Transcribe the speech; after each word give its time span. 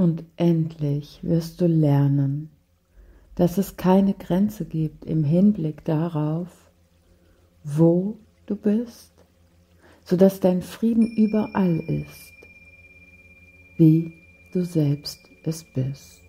Und 0.00 0.24
endlich 0.36 1.18
wirst 1.20 1.60
du 1.60 1.66
lernen, 1.66 2.48
dass 3.34 3.58
es 3.58 3.76
keine 3.76 4.14
Grenze 4.14 4.64
gibt 4.64 5.04
im 5.04 5.24
Hinblick 5.24 5.84
darauf, 5.84 6.72
wo 7.64 8.16
du 8.46 8.56
bist, 8.56 9.12
sodass 10.02 10.40
dein 10.40 10.62
Frieden 10.62 11.06
überall 11.06 11.80
ist, 11.80 12.32
wie 13.76 14.14
du 14.54 14.64
selbst 14.64 15.20
es 15.44 15.66
bist. 15.74 16.22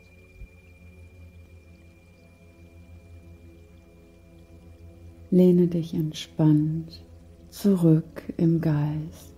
Lehne 5.30 5.68
dich 5.68 5.94
entspannt 5.94 7.06
zurück 7.50 8.34
im 8.36 8.60
Geist. 8.60 9.31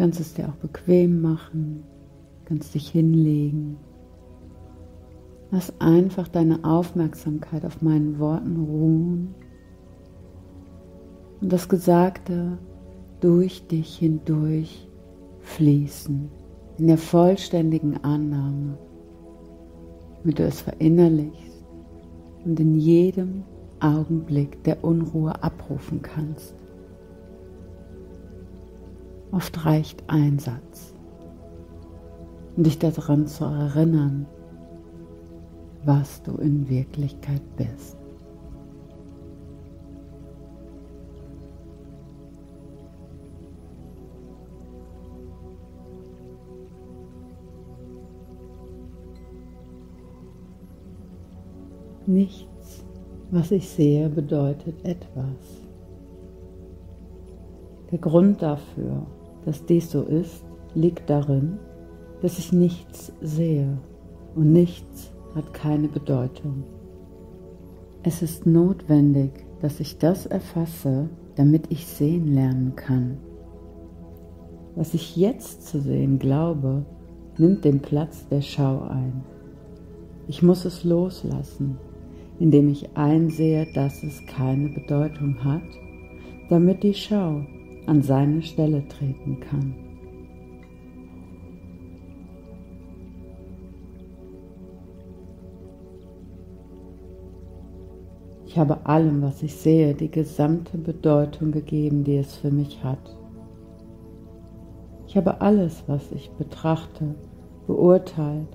Kannst 0.00 0.18
es 0.18 0.32
dir 0.32 0.48
auch 0.48 0.54
bequem 0.54 1.20
machen, 1.20 1.84
kannst 2.46 2.74
dich 2.74 2.88
hinlegen. 2.88 3.76
Lass 5.50 5.78
einfach 5.78 6.26
deine 6.26 6.64
Aufmerksamkeit 6.64 7.66
auf 7.66 7.82
meinen 7.82 8.18
Worten 8.18 8.64
ruhen. 8.64 9.34
Und 11.42 11.52
das 11.52 11.68
Gesagte 11.68 12.56
durch 13.20 13.66
dich 13.66 13.98
hindurch 13.98 14.88
fließen, 15.40 16.30
in 16.78 16.86
der 16.86 16.96
vollständigen 16.96 18.02
Annahme, 18.02 18.78
damit 20.22 20.38
du 20.38 20.44
es 20.44 20.62
verinnerlichst 20.62 21.66
und 22.46 22.58
in 22.58 22.74
jedem 22.74 23.42
Augenblick 23.80 24.64
der 24.64 24.82
Unruhe 24.82 25.42
abrufen 25.42 26.00
kannst. 26.00 26.59
Oft 29.32 29.64
reicht 29.64 30.02
ein 30.08 30.38
Satz, 30.38 30.92
um 32.56 32.64
dich 32.64 32.78
daran 32.78 33.26
zu 33.26 33.44
erinnern, 33.44 34.26
was 35.84 36.22
du 36.22 36.36
in 36.36 36.68
Wirklichkeit 36.68 37.42
bist. 37.56 37.96
Nichts, 52.06 52.84
was 53.30 53.52
ich 53.52 53.68
sehe, 53.68 54.08
bedeutet 54.08 54.84
etwas. 54.84 55.62
Der 57.92 57.98
Grund 57.98 58.42
dafür, 58.42 59.06
dass 59.44 59.64
dies 59.66 59.90
so 59.90 60.02
ist, 60.02 60.44
liegt 60.74 61.08
darin, 61.10 61.58
dass 62.22 62.38
ich 62.38 62.52
nichts 62.52 63.12
sehe 63.20 63.78
und 64.34 64.52
nichts 64.52 65.12
hat 65.34 65.54
keine 65.54 65.88
Bedeutung. 65.88 66.64
Es 68.02 68.22
ist 68.22 68.46
notwendig, 68.46 69.30
dass 69.60 69.80
ich 69.80 69.98
das 69.98 70.26
erfasse, 70.26 71.08
damit 71.36 71.66
ich 71.70 71.86
sehen 71.86 72.32
lernen 72.34 72.74
kann. 72.76 73.18
Was 74.74 74.94
ich 74.94 75.16
jetzt 75.16 75.66
zu 75.66 75.80
sehen 75.80 76.18
glaube, 76.18 76.84
nimmt 77.38 77.64
den 77.64 77.80
Platz 77.80 78.26
der 78.28 78.40
Schau 78.40 78.82
ein. 78.82 79.24
Ich 80.28 80.42
muss 80.42 80.64
es 80.64 80.84
loslassen, 80.84 81.78
indem 82.38 82.68
ich 82.68 82.96
einsehe, 82.96 83.66
dass 83.74 84.02
es 84.02 84.24
keine 84.26 84.68
Bedeutung 84.68 85.42
hat, 85.44 85.62
damit 86.48 86.82
die 86.82 86.94
Schau 86.94 87.42
an 87.86 88.02
seine 88.02 88.42
Stelle 88.42 88.86
treten 88.88 89.40
kann. 89.40 89.74
Ich 98.46 98.58
habe 98.58 98.84
allem, 98.84 99.22
was 99.22 99.44
ich 99.44 99.54
sehe, 99.54 99.94
die 99.94 100.10
gesamte 100.10 100.76
Bedeutung 100.76 101.52
gegeben, 101.52 102.02
die 102.02 102.16
es 102.16 102.34
für 102.34 102.50
mich 102.50 102.82
hat. 102.82 103.16
Ich 105.06 105.16
habe 105.16 105.40
alles, 105.40 105.84
was 105.86 106.10
ich 106.10 106.30
betrachte, 106.32 107.14
beurteilt. 107.68 108.48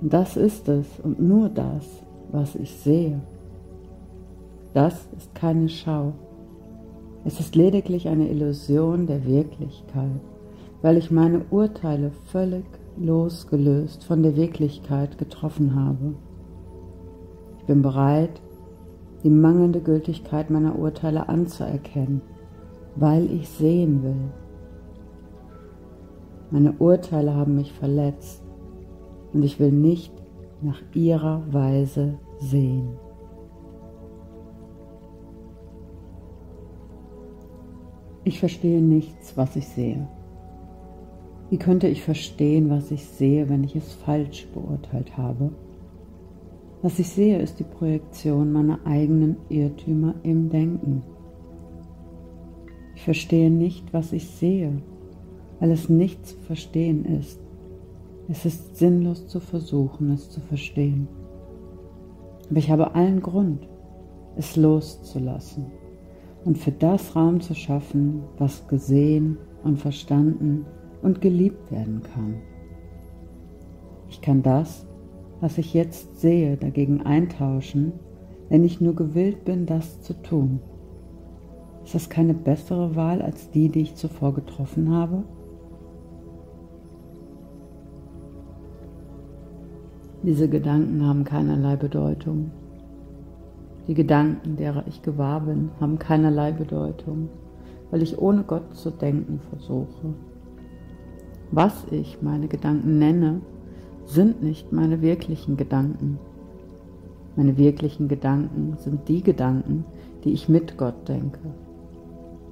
Und 0.00 0.12
das 0.12 0.38
ist 0.38 0.68
es 0.68 0.86
und 1.02 1.20
nur 1.20 1.50
das, 1.50 1.86
was 2.32 2.54
ich 2.54 2.70
sehe. 2.70 3.20
Das 4.72 5.06
ist 5.16 5.34
keine 5.34 5.68
Schau. 5.68 6.14
Es 7.24 7.38
ist 7.38 7.54
lediglich 7.54 8.08
eine 8.08 8.28
Illusion 8.30 9.06
der 9.06 9.26
Wirklichkeit, 9.26 10.20
weil 10.80 10.96
ich 10.96 11.10
meine 11.10 11.44
Urteile 11.50 12.10
völlig 12.10 12.64
losgelöst 12.96 14.04
von 14.04 14.22
der 14.22 14.36
Wirklichkeit 14.36 15.18
getroffen 15.18 15.74
habe. 15.74 16.14
Ich 17.58 17.64
bin 17.66 17.82
bereit, 17.82 18.40
die 19.22 19.30
mangelnde 19.30 19.80
Gültigkeit 19.80 20.48
meiner 20.48 20.78
Urteile 20.78 21.28
anzuerkennen, 21.28 22.22
weil 22.96 23.30
ich 23.30 23.50
sehen 23.50 24.02
will. 24.02 24.32
Meine 26.50 26.72
Urteile 26.72 27.34
haben 27.34 27.54
mich 27.54 27.72
verletzt 27.74 28.42
und 29.34 29.44
ich 29.44 29.60
will 29.60 29.72
nicht 29.72 30.12
nach 30.62 30.80
ihrer 30.94 31.42
Weise 31.52 32.18
sehen. 32.38 32.96
Ich 38.22 38.38
verstehe 38.38 38.82
nichts, 38.82 39.36
was 39.36 39.56
ich 39.56 39.66
sehe. 39.66 40.06
Wie 41.48 41.56
könnte 41.56 41.88
ich 41.88 42.02
verstehen, 42.02 42.68
was 42.68 42.90
ich 42.90 43.06
sehe, 43.06 43.48
wenn 43.48 43.64
ich 43.64 43.74
es 43.74 43.94
falsch 43.94 44.46
beurteilt 44.52 45.16
habe? 45.16 45.50
Was 46.82 46.98
ich 46.98 47.08
sehe, 47.08 47.40
ist 47.40 47.58
die 47.58 47.64
Projektion 47.64 48.52
meiner 48.52 48.80
eigenen 48.84 49.36
Irrtümer 49.48 50.14
im 50.22 50.50
Denken. 50.50 51.02
Ich 52.94 53.02
verstehe 53.02 53.50
nicht, 53.50 53.92
was 53.94 54.12
ich 54.12 54.28
sehe, 54.28 54.82
weil 55.58 55.70
es 55.70 55.88
nicht 55.88 56.26
zu 56.26 56.36
verstehen 56.40 57.06
ist. 57.06 57.40
Es 58.28 58.44
ist 58.44 58.76
sinnlos 58.76 59.28
zu 59.28 59.40
versuchen, 59.40 60.12
es 60.12 60.28
zu 60.28 60.40
verstehen. 60.40 61.08
Aber 62.50 62.58
ich 62.58 62.70
habe 62.70 62.94
allen 62.94 63.22
Grund, 63.22 63.66
es 64.36 64.56
loszulassen 64.56 65.79
und 66.44 66.58
für 66.58 66.72
das 66.72 67.14
Raum 67.14 67.40
zu 67.40 67.54
schaffen, 67.54 68.22
was 68.38 68.66
gesehen 68.68 69.38
und 69.62 69.78
verstanden 69.78 70.66
und 71.02 71.20
geliebt 71.20 71.70
werden 71.70 72.02
kann. 72.02 72.36
Ich 74.08 74.20
kann 74.20 74.42
das, 74.42 74.86
was 75.40 75.58
ich 75.58 75.74
jetzt 75.74 76.20
sehe, 76.20 76.56
dagegen 76.56 77.02
eintauschen, 77.02 77.92
wenn 78.48 78.64
ich 78.64 78.80
nur 78.80 78.94
gewillt 78.94 79.44
bin, 79.44 79.66
das 79.66 80.02
zu 80.02 80.12
tun? 80.22 80.60
Ist 81.84 81.94
das 81.94 82.10
keine 82.10 82.34
bessere 82.34 82.94
Wahl 82.94 83.22
als 83.22 83.50
die, 83.50 83.68
die 83.68 83.80
ich 83.80 83.94
zuvor 83.94 84.34
getroffen 84.34 84.90
habe? 84.90 85.24
Diese 90.22 90.48
Gedanken 90.48 91.06
haben 91.06 91.24
keinerlei 91.24 91.76
Bedeutung. 91.76 92.50
Die 93.86 93.94
Gedanken, 93.94 94.56
derer 94.56 94.84
ich 94.86 95.02
gewahr 95.02 95.40
bin, 95.40 95.70
haben 95.80 95.98
keinerlei 95.98 96.52
Bedeutung, 96.52 97.28
weil 97.90 98.02
ich 98.02 98.18
ohne 98.18 98.42
Gott 98.44 98.76
zu 98.76 98.90
denken 98.90 99.40
versuche. 99.50 100.14
Was 101.50 101.86
ich 101.90 102.22
meine 102.22 102.46
Gedanken 102.46 102.98
nenne, 102.98 103.40
sind 104.04 104.42
nicht 104.42 104.72
meine 104.72 105.02
wirklichen 105.02 105.56
Gedanken. 105.56 106.18
Meine 107.36 107.56
wirklichen 107.56 108.08
Gedanken 108.08 108.76
sind 108.78 109.08
die 109.08 109.22
Gedanken, 109.22 109.84
die 110.24 110.32
ich 110.32 110.48
mit 110.48 110.76
Gott 110.78 111.08
denke. 111.08 111.40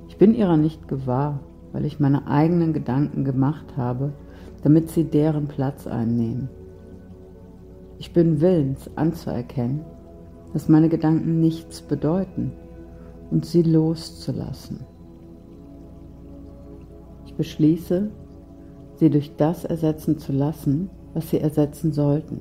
Ich 0.09 0.17
bin 0.17 0.35
ihrer 0.35 0.57
nicht 0.57 0.89
gewahr, 0.89 1.41
weil 1.73 1.85
ich 1.85 2.01
meine 2.01 2.27
eigenen 2.27 2.73
Gedanken 2.73 3.25
gemacht 3.25 3.77
habe, 3.77 4.13
damit 4.63 4.91
sie 4.91 5.05
deren 5.05 5.47
Platz 5.47 5.87
einnehmen. 5.87 6.49
Ich 7.99 8.13
bin 8.13 8.41
willens 8.41 8.91
anzuerkennen, 8.97 9.81
dass 10.53 10.69
meine 10.69 10.89
Gedanken 10.89 11.41
nichts 11.41 11.83
bedeuten 11.83 12.53
und 13.31 13.45
sie 13.45 13.63
loszulassen. 13.63 14.81
Ich 17.27 17.35
beschließe, 17.35 18.11
sie 18.97 19.11
durch 19.11 19.37
das 19.37 19.65
ersetzen 19.65 20.19
zu 20.19 20.33
lassen, 20.33 20.91
was 21.15 21.31
sie 21.31 21.39
ersetzen 21.39 21.93
sollten. 21.93 22.41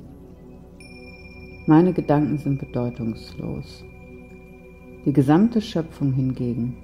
Meine 1.66 1.92
Gedanken 1.92 2.38
sind 2.38 2.58
bedeutungslos. 2.58 3.84
Die 5.04 5.12
gesamte 5.12 5.60
Schöpfung 5.60 6.12
hingegen 6.12 6.76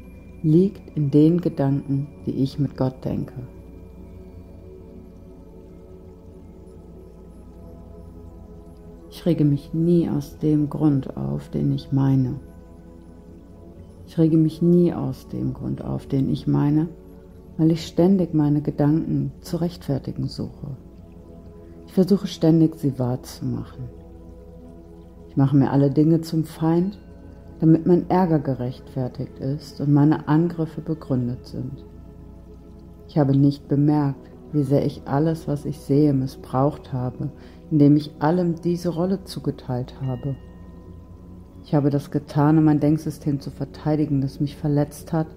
liegt 0.42 0.96
in 0.96 1.10
den 1.10 1.40
Gedanken, 1.40 2.06
die 2.26 2.32
ich 2.32 2.58
mit 2.58 2.76
Gott 2.76 3.04
denke. 3.04 3.32
Ich 9.24 9.28
rege 9.30 9.46
mich 9.46 9.72
nie 9.72 10.06
aus 10.10 10.38
dem 10.38 10.68
Grund 10.68 11.16
auf, 11.16 11.48
den 11.48 11.72
ich 11.72 11.92
meine. 11.92 12.34
Ich 14.06 14.18
rege 14.18 14.36
mich 14.36 14.60
nie 14.60 14.92
aus 14.92 15.28
dem 15.28 15.54
Grund 15.54 15.82
auf, 15.82 16.06
den 16.06 16.28
ich 16.28 16.46
meine, 16.46 16.90
weil 17.56 17.70
ich 17.70 17.86
ständig 17.86 18.34
meine 18.34 18.60
Gedanken 18.60 19.32
zu 19.40 19.56
rechtfertigen 19.56 20.28
suche. 20.28 20.76
Ich 21.86 21.94
versuche 21.94 22.26
ständig, 22.26 22.74
sie 22.76 22.98
wahrzumachen. 22.98 23.84
Ich 25.30 25.38
mache 25.38 25.56
mir 25.56 25.70
alle 25.70 25.90
Dinge 25.90 26.20
zum 26.20 26.44
Feind, 26.44 27.00
damit 27.60 27.86
mein 27.86 28.10
Ärger 28.10 28.40
gerechtfertigt 28.40 29.38
ist 29.38 29.80
und 29.80 29.90
meine 29.90 30.28
Angriffe 30.28 30.82
begründet 30.82 31.46
sind. 31.46 31.82
Ich 33.08 33.16
habe 33.16 33.34
nicht 33.34 33.68
bemerkt, 33.68 34.30
wie 34.52 34.64
sehr 34.64 34.84
ich 34.84 35.00
alles, 35.06 35.48
was 35.48 35.64
ich 35.64 35.80
sehe, 35.80 36.12
missbraucht 36.12 36.92
habe, 36.92 37.30
indem 37.70 37.96
ich 37.96 38.12
allem 38.20 38.60
diese 38.60 38.90
Rolle 38.90 39.24
zugeteilt 39.24 39.94
habe. 40.00 40.36
Ich 41.64 41.74
habe 41.74 41.90
das 41.90 42.10
getan, 42.10 42.58
um 42.58 42.64
mein 42.64 42.80
Denksystem 42.80 43.40
zu 43.40 43.50
verteidigen, 43.50 44.20
das 44.20 44.40
mich 44.40 44.56
verletzt 44.56 45.12
hat 45.12 45.28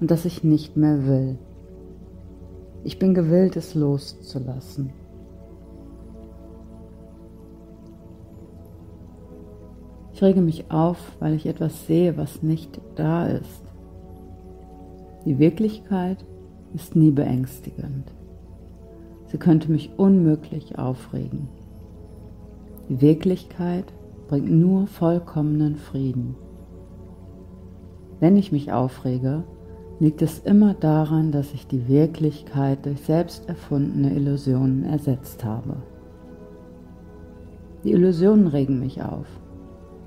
und 0.00 0.10
das 0.10 0.24
ich 0.24 0.44
nicht 0.44 0.76
mehr 0.76 1.06
will. 1.06 1.38
Ich 2.84 2.98
bin 2.98 3.12
gewillt, 3.12 3.56
es 3.56 3.74
loszulassen. 3.74 4.92
Ich 10.12 10.22
rege 10.22 10.40
mich 10.40 10.70
auf, 10.70 10.98
weil 11.20 11.34
ich 11.34 11.46
etwas 11.46 11.86
sehe, 11.86 12.16
was 12.16 12.42
nicht 12.42 12.80
da 12.96 13.26
ist. 13.26 13.62
Die 15.24 15.38
Wirklichkeit 15.38 16.24
ist 16.74 16.96
nie 16.96 17.10
beängstigend. 17.10 18.17
Sie 19.28 19.38
könnte 19.38 19.70
mich 19.70 19.90
unmöglich 19.96 20.78
aufregen. 20.78 21.48
Die 22.88 23.00
Wirklichkeit 23.00 23.92
bringt 24.28 24.50
nur 24.50 24.86
vollkommenen 24.86 25.76
Frieden. 25.76 26.34
Wenn 28.20 28.36
ich 28.36 28.52
mich 28.52 28.72
aufrege, 28.72 29.44
liegt 30.00 30.22
es 30.22 30.38
immer 30.40 30.74
daran, 30.74 31.32
dass 31.32 31.54
ich 31.54 31.66
die 31.66 31.88
Wirklichkeit 31.88 32.84
durch 32.84 33.00
selbst 33.02 33.48
erfundene 33.48 34.14
Illusionen 34.14 34.84
ersetzt 34.84 35.44
habe. 35.44 35.76
Die 37.84 37.92
Illusionen 37.92 38.48
regen 38.48 38.80
mich 38.80 39.02
auf 39.02 39.26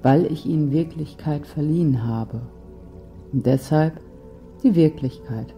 weil 0.02 0.26
ich 0.32 0.46
ihnen 0.46 0.72
Wirklichkeit 0.72 1.46
verliehen 1.46 2.06
habe 2.06 2.42
und 3.32 3.46
deshalb 3.46 4.00
die 4.64 4.76
Wirklichkeit 4.76 5.54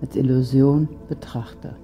als 0.00 0.16
Illusion 0.16 0.88
betrachte. 1.08 1.76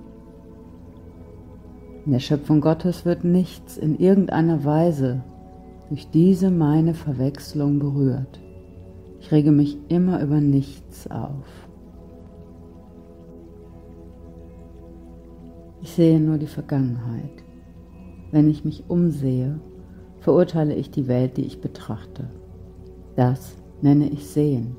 In 2.06 2.12
der 2.12 2.20
Schöpfung 2.20 2.60
Gottes 2.60 3.06
wird 3.06 3.24
nichts 3.24 3.78
in 3.78 3.98
irgendeiner 3.98 4.64
Weise 4.64 5.22
durch 5.88 6.10
diese 6.10 6.50
meine 6.50 6.92
Verwechslung 6.92 7.78
berührt. 7.78 8.40
Ich 9.20 9.32
rege 9.32 9.52
mich 9.52 9.78
immer 9.88 10.22
über 10.22 10.40
nichts 10.40 11.10
auf. 11.10 11.46
Ich 15.80 15.92
sehe 15.92 16.20
nur 16.20 16.36
die 16.36 16.46
Vergangenheit. 16.46 17.42
Wenn 18.32 18.50
ich 18.50 18.64
mich 18.64 18.84
umsehe, 18.88 19.60
verurteile 20.20 20.74
ich 20.74 20.90
die 20.90 21.08
Welt, 21.08 21.36
die 21.36 21.44
ich 21.44 21.60
betrachte. 21.60 22.28
Das 23.16 23.56
nenne 23.80 24.08
ich 24.08 24.26
Sehen. 24.26 24.76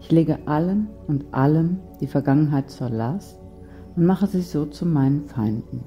Ich 0.00 0.12
lege 0.12 0.38
allen 0.46 0.88
und 1.08 1.32
allem 1.32 1.78
die 2.00 2.06
Vergangenheit 2.06 2.70
zur 2.70 2.90
Last 2.90 3.37
und 3.98 4.06
mache 4.06 4.26
sie 4.26 4.40
so 4.40 4.64
zu 4.64 4.86
meinen 4.86 5.26
Feinden. 5.26 5.84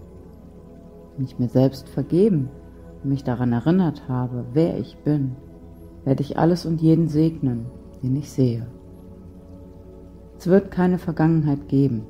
Wenn 1.18 1.26
ich 1.26 1.40
mir 1.40 1.50
selbst 1.50 1.90
vergeben 1.90 2.50
und 3.02 3.10
mich 3.10 3.24
daran 3.24 3.52
erinnert 3.52 4.08
habe, 4.08 4.46
wer 4.54 4.78
ich 4.78 4.98
bin, 4.98 5.36
werde 6.06 6.22
ich 6.22 6.38
alles 6.38 6.68
und 6.68 6.80
jeden 6.80 7.08
segnen, 7.08 7.66
den 8.04 8.16
ich 8.16 8.30
sehe. 8.30 8.68
Es 10.38 10.46
wird 10.46 10.70
keine 10.70 11.00
Vergangenheit 11.00 11.68
geben, 11.68 12.04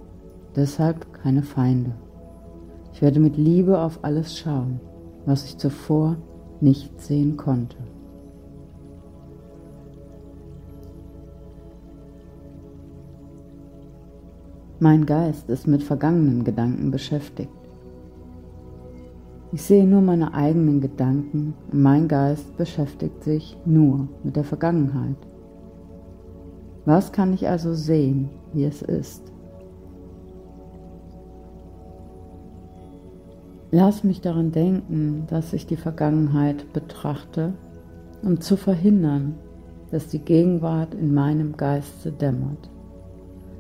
deshalb 0.58 1.14
keine 1.14 1.44
Feinde. 1.44 1.92
Ich 2.92 3.02
werde 3.02 3.22
mit 3.22 3.38
Liebe 3.38 3.80
auf 3.80 4.00
alles 4.04 4.38
schauen 4.38 4.82
was 5.26 5.46
ich 5.46 5.58
zuvor 5.58 6.18
nicht 6.60 7.02
sehen 7.02 7.38
konnte. 7.38 7.78
Mein 14.84 15.06
Geist 15.06 15.48
ist 15.48 15.68
mit 15.68 15.84
vergangenen 15.84 16.44
Gedanken 16.44 16.90
beschäftigt. 16.90 17.52
Ich 19.52 19.62
sehe 19.62 19.86
nur 19.86 20.02
meine 20.02 20.34
eigenen 20.34 20.82
Gedanken 20.82 21.54
und 21.72 21.84
mein 21.84 22.08
Geist 22.08 22.58
beschäftigt 22.58 23.24
sich 23.24 23.56
nur 23.64 24.08
mit 24.24 24.36
der 24.36 24.44
Vergangenheit. 24.44 25.18
Was 26.86 27.12
kann 27.12 27.32
ich 27.32 27.48
also 27.48 27.76
sehen, 27.76 28.32
wie 28.54 28.64
es 28.64 28.82
ist? 28.82 29.32
Lass 33.70 34.04
mich 34.04 34.22
daran 34.22 34.52
denken, 34.52 35.26
dass 35.28 35.54
ich 35.54 35.68
die 35.68 35.78
Vergangenheit 35.78 36.74
betrachte, 36.74 37.54
um 38.24 38.42
zu 38.42 38.58
verhindern, 38.58 39.36
dass 39.92 40.08
die 40.08 40.26
Gegenwart 40.26 40.96
in 40.96 41.14
meinem 41.14 41.56
Geiste 41.56 42.12
dämmert. 42.12 42.71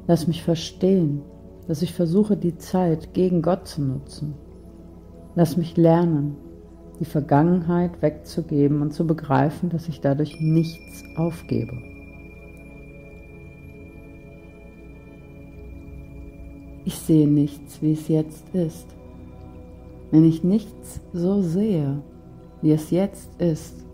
Lass 0.07 0.27
mich 0.27 0.44
verstehen, 0.44 1.21
dass 1.68 1.81
ich 1.81 1.94
versuche, 1.94 2.36
die 2.36 2.57
Zeit 2.57 3.13
gegen 3.13 3.42
Gott 3.42 3.68
zu 3.68 3.81
nutzen. 3.81 4.33
Lass 5.36 5.57
mich 5.57 5.77
lernen, 5.77 6.36
die 7.00 7.06
Vergangenheit 7.06 8.01
wegzugeben 8.01 8.81
und 8.81 8.94
zu 8.94 9.07
begreifen, 9.07 9.69
dass 9.69 9.88
ich 9.88 10.01
dadurch 10.01 10.39
nichts 10.39 11.03
aufgebe. 11.15 11.74
Ich 16.83 16.98
sehe 16.98 17.27
nichts, 17.27 17.81
wie 17.81 17.94
es 17.94 18.07
jetzt 18.07 18.44
ist. 18.53 18.88
Wenn 20.09 20.25
ich 20.25 20.44
nichts 20.44 21.00
so 21.13 21.42
sehe, 21.42 22.01
wie 22.62 22.71
es 22.71 22.92
jetzt 22.92 23.39
ist, 23.39 23.86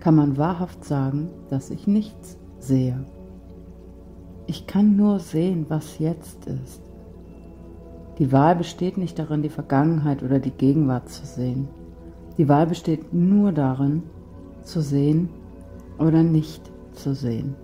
kann 0.00 0.16
man 0.16 0.36
wahrhaft 0.36 0.84
sagen, 0.84 1.30
dass 1.48 1.70
ich 1.70 1.86
nichts 1.86 2.36
sehe. 2.58 3.06
Ich 4.46 4.66
kann 4.66 4.96
nur 4.96 5.20
sehen, 5.20 5.66
was 5.68 5.98
jetzt 5.98 6.46
ist. 6.46 6.82
Die 8.18 8.30
Wahl 8.30 8.56
besteht 8.56 8.98
nicht 8.98 9.18
darin, 9.18 9.42
die 9.42 9.48
Vergangenheit 9.48 10.22
oder 10.22 10.38
die 10.38 10.50
Gegenwart 10.50 11.08
zu 11.08 11.24
sehen. 11.24 11.68
Die 12.36 12.48
Wahl 12.48 12.66
besteht 12.66 13.12
nur 13.12 13.52
darin, 13.52 14.02
zu 14.62 14.80
sehen 14.80 15.28
oder 15.98 16.22
nicht 16.22 16.70
zu 16.92 17.14
sehen. 17.14 17.54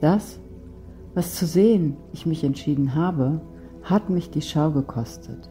Das, 0.00 0.38
was 1.14 1.34
zu 1.34 1.46
sehen 1.46 1.96
ich 2.12 2.26
mich 2.26 2.44
entschieden 2.44 2.94
habe, 2.94 3.40
hat 3.82 4.10
mich 4.10 4.30
die 4.30 4.42
Schau 4.42 4.70
gekostet. 4.70 5.50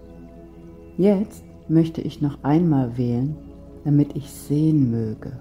Jetzt 0.97 1.43
möchte 1.67 2.01
ich 2.01 2.21
noch 2.21 2.43
einmal 2.43 2.97
wählen, 2.97 3.35
damit 3.83 4.15
ich 4.15 4.29
sehen 4.29 4.91
möge. 4.91 5.39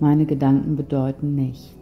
Meine 0.00 0.26
Gedanken 0.26 0.76
bedeuten 0.76 1.34
nichts. 1.34 1.81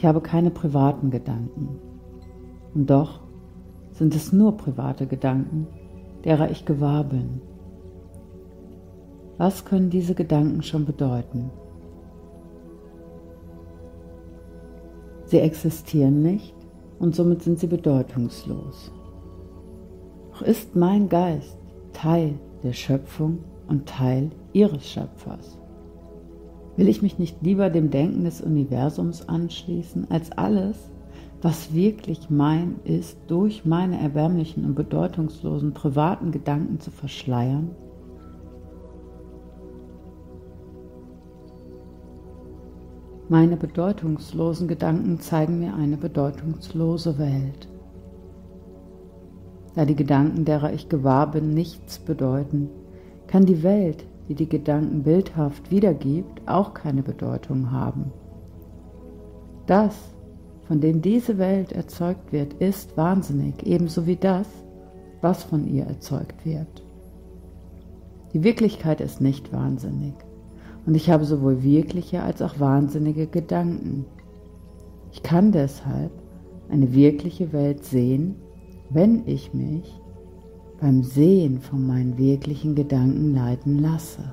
Ich 0.00 0.06
habe 0.06 0.22
keine 0.22 0.50
privaten 0.50 1.10
Gedanken. 1.10 1.78
Und 2.74 2.88
doch 2.88 3.20
sind 3.90 4.14
es 4.14 4.32
nur 4.32 4.56
private 4.56 5.06
Gedanken, 5.06 5.66
derer 6.24 6.50
ich 6.50 6.64
gewahr 6.64 7.04
bin. 7.04 7.42
Was 9.36 9.66
können 9.66 9.90
diese 9.90 10.14
Gedanken 10.14 10.62
schon 10.62 10.86
bedeuten? 10.86 11.50
Sie 15.26 15.38
existieren 15.38 16.22
nicht 16.22 16.54
und 16.98 17.14
somit 17.14 17.42
sind 17.42 17.58
sie 17.58 17.66
bedeutungslos. 17.66 18.90
Doch 20.32 20.40
ist 20.40 20.76
mein 20.76 21.10
Geist 21.10 21.58
Teil 21.92 22.38
der 22.62 22.72
Schöpfung 22.72 23.40
und 23.68 23.86
Teil 23.86 24.30
ihres 24.54 24.88
Schöpfers. 24.88 25.59
Will 26.80 26.88
ich 26.88 27.02
mich 27.02 27.18
nicht 27.18 27.42
lieber 27.42 27.68
dem 27.68 27.90
Denken 27.90 28.24
des 28.24 28.40
Universums 28.40 29.28
anschließen, 29.28 30.10
als 30.10 30.32
alles, 30.32 30.78
was 31.42 31.74
wirklich 31.74 32.30
mein 32.30 32.76
ist, 32.84 33.18
durch 33.26 33.66
meine 33.66 34.00
erbärmlichen 34.00 34.64
und 34.64 34.76
bedeutungslosen 34.76 35.74
privaten 35.74 36.32
Gedanken 36.32 36.80
zu 36.80 36.90
verschleiern? 36.90 37.72
Meine 43.28 43.58
bedeutungslosen 43.58 44.66
Gedanken 44.66 45.20
zeigen 45.20 45.58
mir 45.58 45.74
eine 45.74 45.98
bedeutungslose 45.98 47.18
Welt. 47.18 47.68
Da 49.74 49.84
die 49.84 49.96
Gedanken, 49.96 50.46
derer 50.46 50.72
ich 50.72 50.88
gewahr 50.88 51.30
bin, 51.30 51.52
nichts 51.52 51.98
bedeuten, 51.98 52.70
kann 53.26 53.44
die 53.44 53.62
Welt, 53.62 54.06
die 54.30 54.36
die 54.36 54.48
Gedanken 54.48 55.02
bildhaft 55.02 55.72
wiedergibt, 55.72 56.40
auch 56.46 56.72
keine 56.72 57.02
Bedeutung 57.02 57.72
haben. 57.72 58.12
Das, 59.66 60.14
von 60.68 60.80
dem 60.80 61.02
diese 61.02 61.36
Welt 61.36 61.72
erzeugt 61.72 62.32
wird, 62.32 62.54
ist 62.54 62.96
wahnsinnig, 62.96 63.66
ebenso 63.66 64.06
wie 64.06 64.14
das, 64.14 64.46
was 65.20 65.42
von 65.42 65.66
ihr 65.66 65.84
erzeugt 65.84 66.46
wird. 66.46 66.84
Die 68.32 68.44
Wirklichkeit 68.44 69.00
ist 69.00 69.20
nicht 69.20 69.52
wahnsinnig, 69.52 70.14
Und 70.86 70.94
ich 70.94 71.10
habe 71.10 71.24
sowohl 71.24 71.64
wirkliche 71.64 72.22
als 72.22 72.40
auch 72.40 72.60
wahnsinnige 72.60 73.26
Gedanken. 73.26 74.04
Ich 75.10 75.24
kann 75.24 75.50
deshalb 75.50 76.12
eine 76.70 76.94
wirkliche 76.94 77.52
Welt 77.52 77.82
sehen, 77.84 78.36
wenn 78.90 79.26
ich 79.26 79.52
mich 79.54 79.99
beim 80.80 81.02
Sehen 81.02 81.60
von 81.60 81.86
meinen 81.86 82.16
wirklichen 82.16 82.74
Gedanken 82.74 83.34
leiten 83.34 83.78
lasse. 83.78 84.32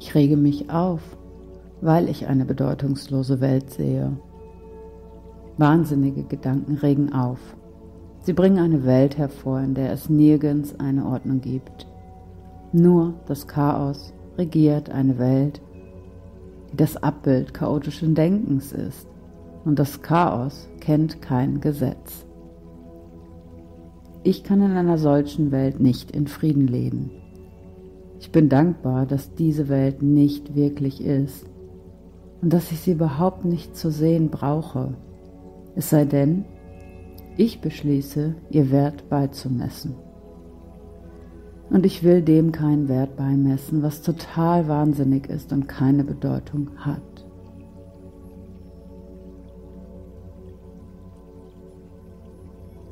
Ich 0.00 0.14
rege 0.14 0.36
mich 0.36 0.70
auf, 0.70 1.00
weil 1.80 2.08
ich 2.08 2.26
eine 2.26 2.44
bedeutungslose 2.44 3.40
Welt 3.40 3.70
sehe. 3.70 4.10
Wahnsinnige 5.56 6.24
Gedanken 6.24 6.78
regen 6.78 7.12
auf. 7.12 7.38
Sie 8.22 8.32
bringen 8.32 8.58
eine 8.58 8.84
Welt 8.84 9.16
hervor, 9.18 9.60
in 9.60 9.74
der 9.74 9.92
es 9.92 10.10
nirgends 10.10 10.74
eine 10.80 11.06
Ordnung 11.06 11.40
gibt. 11.40 11.86
Nur 12.72 13.14
das 13.26 13.46
Chaos 13.46 14.12
regiert 14.36 14.90
eine 14.90 15.18
Welt, 15.18 15.60
die 16.72 16.76
das 16.76 16.96
Abbild 16.96 17.54
chaotischen 17.54 18.14
Denkens 18.14 18.72
ist. 18.72 19.09
Und 19.64 19.78
das 19.78 20.02
Chaos 20.02 20.68
kennt 20.80 21.20
kein 21.20 21.60
Gesetz. 21.60 22.26
Ich 24.22 24.44
kann 24.44 24.60
in 24.62 24.72
einer 24.72 24.98
solchen 24.98 25.50
Welt 25.50 25.80
nicht 25.80 26.10
in 26.10 26.26
Frieden 26.26 26.66
leben. 26.66 27.10
Ich 28.18 28.32
bin 28.32 28.48
dankbar, 28.48 29.06
dass 29.06 29.34
diese 29.34 29.68
Welt 29.68 30.02
nicht 30.02 30.54
wirklich 30.54 31.02
ist 31.02 31.46
und 32.42 32.52
dass 32.52 32.70
ich 32.70 32.80
sie 32.80 32.92
überhaupt 32.92 33.44
nicht 33.44 33.76
zu 33.76 33.90
sehen 33.90 34.28
brauche, 34.28 34.94
es 35.74 35.90
sei 35.90 36.04
denn, 36.04 36.44
ich 37.36 37.60
beschließe, 37.60 38.34
ihr 38.50 38.70
Wert 38.70 39.08
beizumessen. 39.08 39.94
Und 41.70 41.86
ich 41.86 42.02
will 42.02 42.20
dem 42.20 42.52
keinen 42.52 42.88
Wert 42.88 43.16
beimessen, 43.16 43.82
was 43.82 44.02
total 44.02 44.68
wahnsinnig 44.68 45.28
ist 45.28 45.52
und 45.52 45.68
keine 45.68 46.04
Bedeutung 46.04 46.70
hat. 46.76 47.00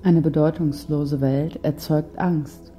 Eine 0.03 0.21
bedeutungslose 0.21 1.21
Welt 1.21 1.59
erzeugt 1.65 2.19
Angst. 2.19 2.73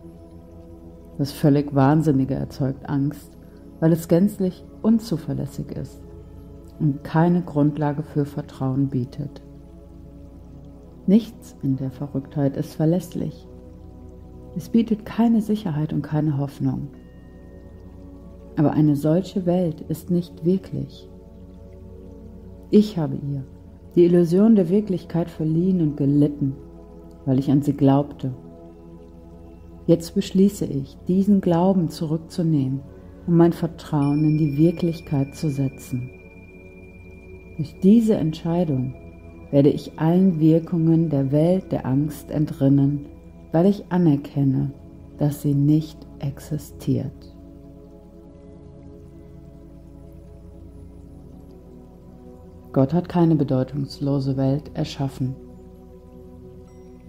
Das 1.18 1.34
völlig 1.34 1.76
Wahnsinnige 1.76 2.34
erzeugt 2.34 2.88
Angst, 2.88 3.38
weil 3.82 3.92
es 3.92 4.08
gänzlich 4.08 4.64
unzuverlässig 4.82 5.72
ist 5.74 6.02
und 6.80 7.04
keine 7.04 7.42
Grundlage 7.42 8.04
für 8.04 8.26
Vertrauen 8.26 8.88
bietet. 8.88 9.42
Nichts 11.08 11.58
in 11.62 11.76
der 11.76 11.92
Verrücktheit 11.92 12.56
ist 12.56 12.76
verlässlich. 12.76 13.48
Es 14.56 14.70
bietet 14.70 15.06
keine 15.06 15.42
Sicherheit 15.42 15.92
und 15.92 16.02
keine 16.02 16.38
Hoffnung. 16.38 16.88
Aber 18.56 18.72
eine 18.72 18.96
solche 18.96 19.46
Welt 19.46 19.82
ist 19.82 20.10
nicht 20.10 20.46
wirklich. 20.46 21.10
Ich 22.70 22.98
habe 22.98 23.16
ihr 23.16 23.44
die 23.96 24.06
Illusion 24.06 24.56
der 24.56 24.70
Wirklichkeit 24.70 25.30
verliehen 25.30 25.82
und 25.82 25.98
gelitten, 25.98 26.56
weil 27.30 27.40
ich 27.40 27.50
an 27.50 27.62
sie 27.62 27.72
glaubte. 27.72 28.34
Jetzt 29.88 30.16
beschließe 30.16 30.66
ich, 30.66 30.98
diesen 31.08 31.40
Glauben 31.40 31.88
zurückzunehmen 31.88 32.82
und 33.26 33.38
mein 33.38 33.54
Vertrauen 33.54 34.26
in 34.26 34.38
die 34.38 34.58
Wirklichkeit 34.58 35.34
zu 35.36 35.50
setzen. 35.50 36.10
Durch 37.56 37.80
diese 37.80 38.16
Entscheidung 38.16 38.96
werde 39.52 39.70
ich 39.70 39.98
allen 40.00 40.42
Wirkungen 40.42 41.10
der 41.10 41.32
Welt 41.32 41.72
der 41.72 41.86
Angst 41.86 42.30
entrinnen 42.30 43.06
weil 43.52 43.66
ich 43.66 43.92
anerkenne, 43.92 44.72
dass 45.18 45.42
sie 45.42 45.54
nicht 45.54 45.98
existiert. 46.20 47.12
Gott 52.72 52.94
hat 52.94 53.10
keine 53.10 53.36
bedeutungslose 53.36 54.38
Welt 54.38 54.70
erschaffen. 54.76 55.36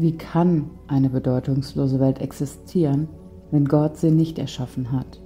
Wie 0.01 0.17
kann 0.17 0.71
eine 0.87 1.11
bedeutungslose 1.11 2.01
Welt 2.01 2.23
existieren, 2.23 3.07
wenn 3.51 3.67
Gott 3.67 3.99
sie 3.99 4.11
nicht 4.11 4.39
erschaffen 4.39 4.93
hat? 4.93 5.21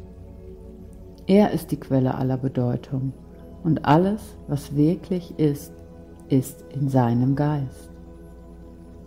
Er 1.28 1.52
ist 1.52 1.70
die 1.70 1.76
Quelle 1.76 2.16
aller 2.16 2.36
Bedeutung 2.36 3.12
und 3.62 3.84
alles, 3.84 4.36
was 4.48 4.74
wirklich 4.74 5.38
ist, 5.38 5.72
ist 6.28 6.64
in 6.74 6.88
seinem 6.88 7.36
Geist. 7.36 7.92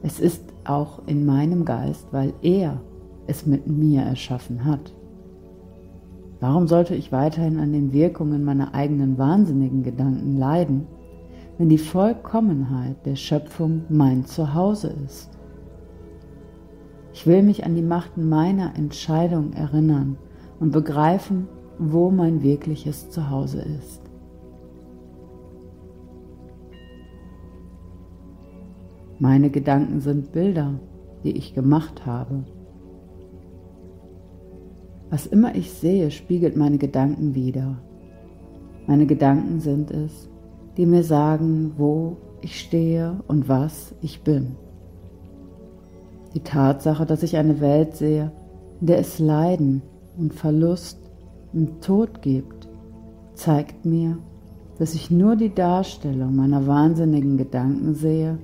Es 0.04 0.22
ist 0.22 0.42
auch 0.64 1.06
in 1.06 1.26
meinem 1.26 1.66
Geist, 1.66 2.08
weil 2.14 2.32
er 2.42 2.80
es 3.26 3.46
mit 3.46 3.68
mir 3.68 4.04
erschaffen 4.04 4.64
hat. 4.64 4.94
Warum 6.40 6.68
sollte 6.68 6.96
ich 6.96 7.12
weiterhin 7.12 7.60
an 7.60 7.74
den 7.74 7.92
Wirkungen 7.92 8.46
meiner 8.46 8.74
eigenen 8.74 9.18
wahnsinnigen 9.18 9.84
Gedanken 9.84 10.38
leiden, 10.38 10.88
wenn 11.58 11.68
die 11.68 11.78
Vollkommenheit 11.78 13.06
der 13.06 13.18
Schöpfung 13.18 13.82
mein 13.90 14.24
Zuhause 14.24 14.96
ist? 15.04 15.37
Ich 17.18 17.26
will 17.26 17.42
mich 17.42 17.66
an 17.66 17.74
die 17.74 17.82
Macht 17.82 18.16
meiner 18.16 18.76
Entscheidung 18.76 19.52
erinnern 19.54 20.18
und 20.60 20.72
begreifen, 20.72 21.48
wo 21.80 22.12
mein 22.12 22.44
wirkliches 22.44 23.10
Zuhause 23.10 23.60
ist. 23.60 24.04
Meine 29.18 29.50
Gedanken 29.50 30.00
sind 30.00 30.32
Bilder, 30.32 30.80
die 31.24 31.32
ich 31.32 31.56
gemacht 31.56 32.06
habe. 32.06 32.44
Was 35.10 35.26
immer 35.26 35.56
ich 35.56 35.72
sehe, 35.72 36.12
spiegelt 36.12 36.56
meine 36.56 36.78
Gedanken 36.78 37.34
wider. 37.34 37.80
Meine 38.86 39.08
Gedanken 39.08 39.60
sind 39.60 39.90
es, 39.90 40.30
die 40.78 40.86
mir 40.86 41.02
sagen, 41.02 41.74
wo 41.78 42.18
ich 42.42 42.60
stehe 42.60 43.24
und 43.28 43.50
was 43.50 43.96
ich 44.04 44.22
bin. 44.22 44.56
Die 46.34 46.42
Tatsache, 46.42 47.06
dass 47.06 47.24
ich 47.24 47.38
eine 47.38 47.62
Welt 47.62 47.96
sehe, 47.96 48.32
in 48.80 48.88
der 48.88 49.00
es 49.00 49.20
Leiden 49.20 49.82
und 50.18 50.34
Verlust 50.34 51.00
und 51.54 51.82
Tod 51.84 52.22
gibt, 52.22 52.68
zeigt 53.34 53.86
mir, 53.86 54.18
dass 54.78 54.94
ich 54.94 55.10
nur 55.10 55.36
die 55.36 55.54
Darstellung 55.54 56.36
meiner 56.36 56.68
wahnsinnigen 56.68 57.38
Gedanken 57.38 57.96
sehe 57.96 58.38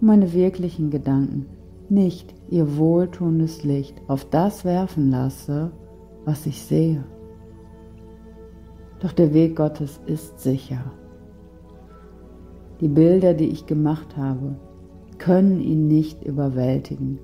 meine 0.00 0.32
wirklichen 0.32 0.90
Gedanken 0.90 1.46
nicht 1.88 2.34
ihr 2.50 2.76
wohltuendes 2.76 3.64
Licht 3.64 3.94
auf 4.08 4.24
das 4.24 4.64
werfen 4.64 5.10
lasse, 5.10 5.70
was 6.24 6.46
ich 6.46 6.62
sehe. 6.62 7.04
Doch 9.00 9.12
der 9.12 9.32
Weg 9.32 9.56
Gottes 9.56 10.00
ist 10.06 10.40
sicher. 10.40 10.92
Die 12.80 12.88
Bilder, 12.88 13.34
die 13.34 13.48
ich 13.48 13.66
gemacht 13.66 14.16
habe, 14.16 14.56
können 15.18 15.60
ihn 15.60 15.88
nicht 15.88 16.24
überwältigen, 16.24 17.18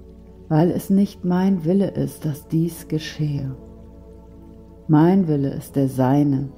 weil 0.49 0.71
es 0.71 0.91
nicht 0.91 1.25
mein 1.25 1.65
Wille 1.65 1.91
ist, 1.91 2.25
dass 2.25 2.49
dies 2.49 2.89
geschehe. 2.89 3.57
Mein 4.89 5.29
Wille 5.29 5.51
ist 5.51 5.77
der 5.77 5.89
seine 5.89 6.49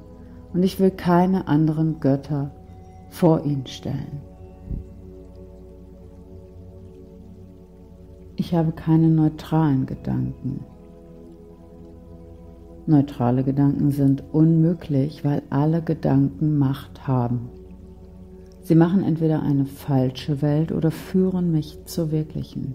und 0.53 0.63
ich 0.63 0.81
will 0.81 0.91
keine 0.91 1.49
anderen 1.49 2.01
Götter 2.01 2.51
vor 3.11 3.45
ihn 3.45 3.67
stellen. 3.67 4.21
Ich 8.37 8.55
habe 8.55 8.73
keine 8.73 9.09
neutralen 9.09 9.87
Gedanken. 9.87 10.65
Neutrale 12.87 13.45
Gedanken 13.45 13.91
sind 13.91 14.25
unmöglich, 14.33 15.25
weil 15.25 15.43
alle 15.51 15.81
Gedanken 15.81 16.59
Macht 16.59 17.07
haben. 17.07 17.49
Sie 18.65 18.75
machen 18.75 19.05
entweder 19.05 19.43
eine 19.43 19.67
falsche 19.67 20.41
Welt 20.41 20.73
oder 20.73 20.91
führen 20.91 21.53
mich 21.53 21.85
zur 21.85 22.11
wirklichen. 22.11 22.75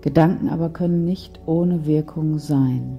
Gedanken 0.00 0.48
aber 0.48 0.68
können 0.68 1.04
nicht 1.04 1.40
ohne 1.46 1.86
Wirkung 1.86 2.38
sein. 2.38 2.98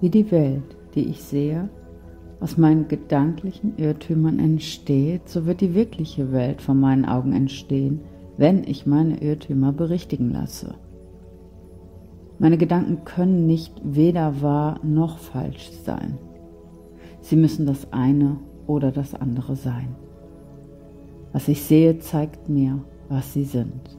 Wie 0.00 0.10
die 0.10 0.28
Welt, 0.32 0.76
die 0.96 1.08
ich 1.08 1.22
sehe, 1.22 1.68
aus 2.40 2.58
meinen 2.58 2.88
gedanklichen 2.88 3.78
Irrtümern 3.78 4.40
entsteht, 4.40 5.28
so 5.28 5.46
wird 5.46 5.60
die 5.60 5.74
wirkliche 5.74 6.32
Welt 6.32 6.60
vor 6.60 6.74
meinen 6.74 7.04
Augen 7.04 7.32
entstehen, 7.32 8.00
wenn 8.36 8.64
ich 8.64 8.86
meine 8.86 9.22
Irrtümer 9.22 9.72
berichtigen 9.72 10.32
lasse. 10.32 10.74
Meine 12.40 12.58
Gedanken 12.58 13.04
können 13.04 13.46
nicht 13.46 13.80
weder 13.84 14.42
wahr 14.42 14.80
noch 14.82 15.18
falsch 15.18 15.70
sein. 15.84 16.18
Sie 17.26 17.34
müssen 17.34 17.66
das 17.66 17.92
eine 17.92 18.38
oder 18.68 18.92
das 18.92 19.12
andere 19.12 19.56
sein. 19.56 19.96
Was 21.32 21.48
ich 21.48 21.60
sehe, 21.60 21.98
zeigt 21.98 22.48
mir, 22.48 22.84
was 23.08 23.32
sie 23.32 23.42
sind. 23.42 23.98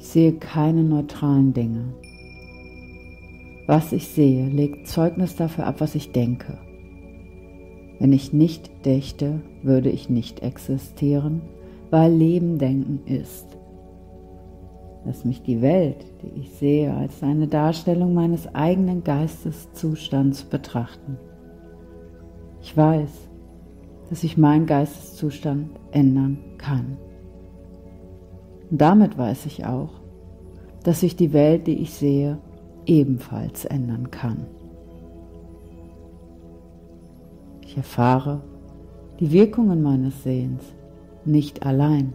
Ich 0.00 0.08
sehe 0.08 0.32
keine 0.32 0.82
neutralen 0.82 1.52
Dinge. 1.52 1.94
Was 3.68 3.92
ich 3.92 4.08
sehe, 4.08 4.48
legt 4.48 4.88
Zeugnis 4.88 5.36
dafür 5.36 5.68
ab, 5.68 5.76
was 5.78 5.94
ich 5.94 6.10
denke. 6.10 6.58
Wenn 8.00 8.12
ich 8.12 8.32
nicht 8.32 8.84
dächte, 8.84 9.42
würde 9.62 9.90
ich 9.90 10.10
nicht 10.10 10.42
existieren. 10.42 11.42
weil 11.90 12.12
Leben 12.12 12.58
denken 12.58 13.00
ist. 13.06 13.55
Lass 15.06 15.24
mich 15.24 15.40
die 15.42 15.62
Welt, 15.62 16.04
die 16.22 16.40
ich 16.40 16.50
sehe, 16.50 16.92
als 16.92 17.22
eine 17.22 17.46
Darstellung 17.46 18.12
meines 18.12 18.52
eigenen 18.56 19.04
Geisteszustands 19.04 20.42
betrachten. 20.42 21.16
Ich 22.60 22.76
weiß, 22.76 23.28
dass 24.10 24.24
ich 24.24 24.36
meinen 24.36 24.66
Geisteszustand 24.66 25.70
ändern 25.92 26.38
kann. 26.58 26.96
Und 28.68 28.80
damit 28.80 29.16
weiß 29.16 29.46
ich 29.46 29.64
auch, 29.64 29.90
dass 30.82 31.00
sich 31.00 31.14
die 31.14 31.32
Welt, 31.32 31.68
die 31.68 31.80
ich 31.80 31.94
sehe, 31.94 32.38
ebenfalls 32.84 33.64
ändern 33.64 34.10
kann. 34.10 34.46
Ich 37.60 37.76
erfahre 37.76 38.42
die 39.20 39.30
Wirkungen 39.30 39.82
meines 39.82 40.24
Sehens 40.24 40.62
nicht 41.24 41.64
allein. 41.64 42.12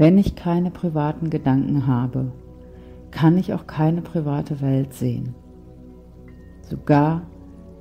Wenn 0.00 0.16
ich 0.16 0.34
keine 0.34 0.70
privaten 0.70 1.28
Gedanken 1.28 1.86
habe, 1.86 2.32
kann 3.10 3.36
ich 3.36 3.52
auch 3.52 3.66
keine 3.66 4.00
private 4.00 4.62
Welt 4.62 4.94
sehen. 4.94 5.34
Sogar 6.62 7.26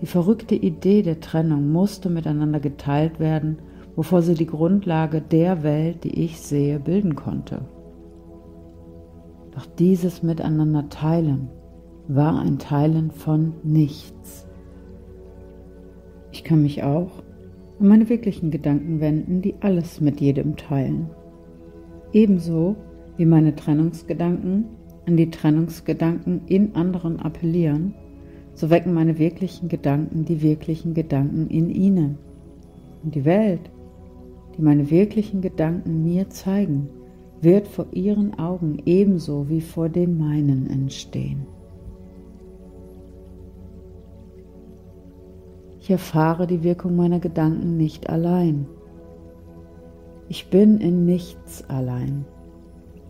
die 0.02 0.06
verrückte 0.06 0.54
Idee 0.54 1.02
der 1.02 1.22
Trennung 1.22 1.72
musste 1.72 2.10
miteinander 2.10 2.60
geteilt 2.60 3.22
werden, 3.22 3.60
bevor 3.96 4.22
sie 4.22 4.34
die 4.34 4.48
Grundlage 4.48 5.22
der 5.22 5.64
Welt, 5.64 6.04
die 6.04 6.26
ich 6.26 6.42
sehe, 6.42 6.82
bilden 6.82 7.16
konnte. 7.16 7.62
Doch 9.52 9.66
dieses 9.78 10.22
Miteinander 10.22 10.90
teilen 10.90 11.48
war 12.10 12.38
ein 12.38 12.60
Teilen 12.60 13.12
von 13.12 13.54
nichts. 13.64 14.46
Ich 16.34 16.44
kann 16.44 16.64
mich 16.64 16.84
auch 16.84 17.24
an 17.80 17.88
meine 17.88 18.10
wirklichen 18.10 18.52
Gedanken 18.52 19.00
wenden, 19.00 19.42
die 19.42 19.56
alles 19.62 20.02
mit 20.02 20.20
jedem 20.20 20.58
teilen. 20.58 21.12
Ebenso 22.14 22.76
wie 23.18 23.26
meine 23.26 23.56
Trennungsgedanken 23.56 24.66
an 25.06 25.18
die 25.18 25.30
Trennungsgedanken 25.30 26.42
in 26.48 26.76
anderen 26.76 27.20
appellieren, 27.20 27.94
so 28.54 28.70
wecken 28.70 28.94
meine 28.94 29.18
wirklichen 29.18 29.70
Gedanken 29.70 30.26
die 30.26 30.42
wirklichen 30.42 30.94
Gedanken 30.94 31.48
in 31.48 31.70
ihnen. 31.70 32.18
Und 33.04 33.16
die 33.16 33.26
Welt, 33.26 33.62
die 34.58 34.62
meine 34.62 34.90
wirklichen 34.90 35.42
Gedanken 35.42 36.04
mir 36.04 36.30
zeigen, 36.30 36.90
wird 37.42 37.68
vor 37.68 37.88
ihren 37.92 38.38
Augen 38.38 38.82
ebenso 38.86 39.48
wie 39.50 39.62
vor 39.62 39.88
den 39.88 40.18
meinen 40.18 40.70
entstehen. 40.70 41.46
Ich 45.80 45.90
erfahre 45.90 46.46
die 46.46 46.64
Wirkung 46.64 46.96
meiner 46.96 47.20
Gedanken 47.20 47.78
nicht 47.78 48.10
allein. 48.10 48.68
Ich 50.32 50.52
bin 50.52 50.78
in 50.78 51.06
nichts 51.06 51.68
allein. 51.70 52.24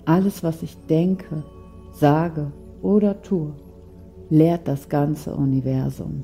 Alles, 0.05 0.41
was 0.41 0.63
ich 0.63 0.77
denke, 0.87 1.43
sage 1.91 2.53
oder 2.81 3.21
tue, 3.21 3.51
lehrt 4.29 4.69
das 4.69 4.87
ganze 4.87 5.35
Universum. 5.35 6.23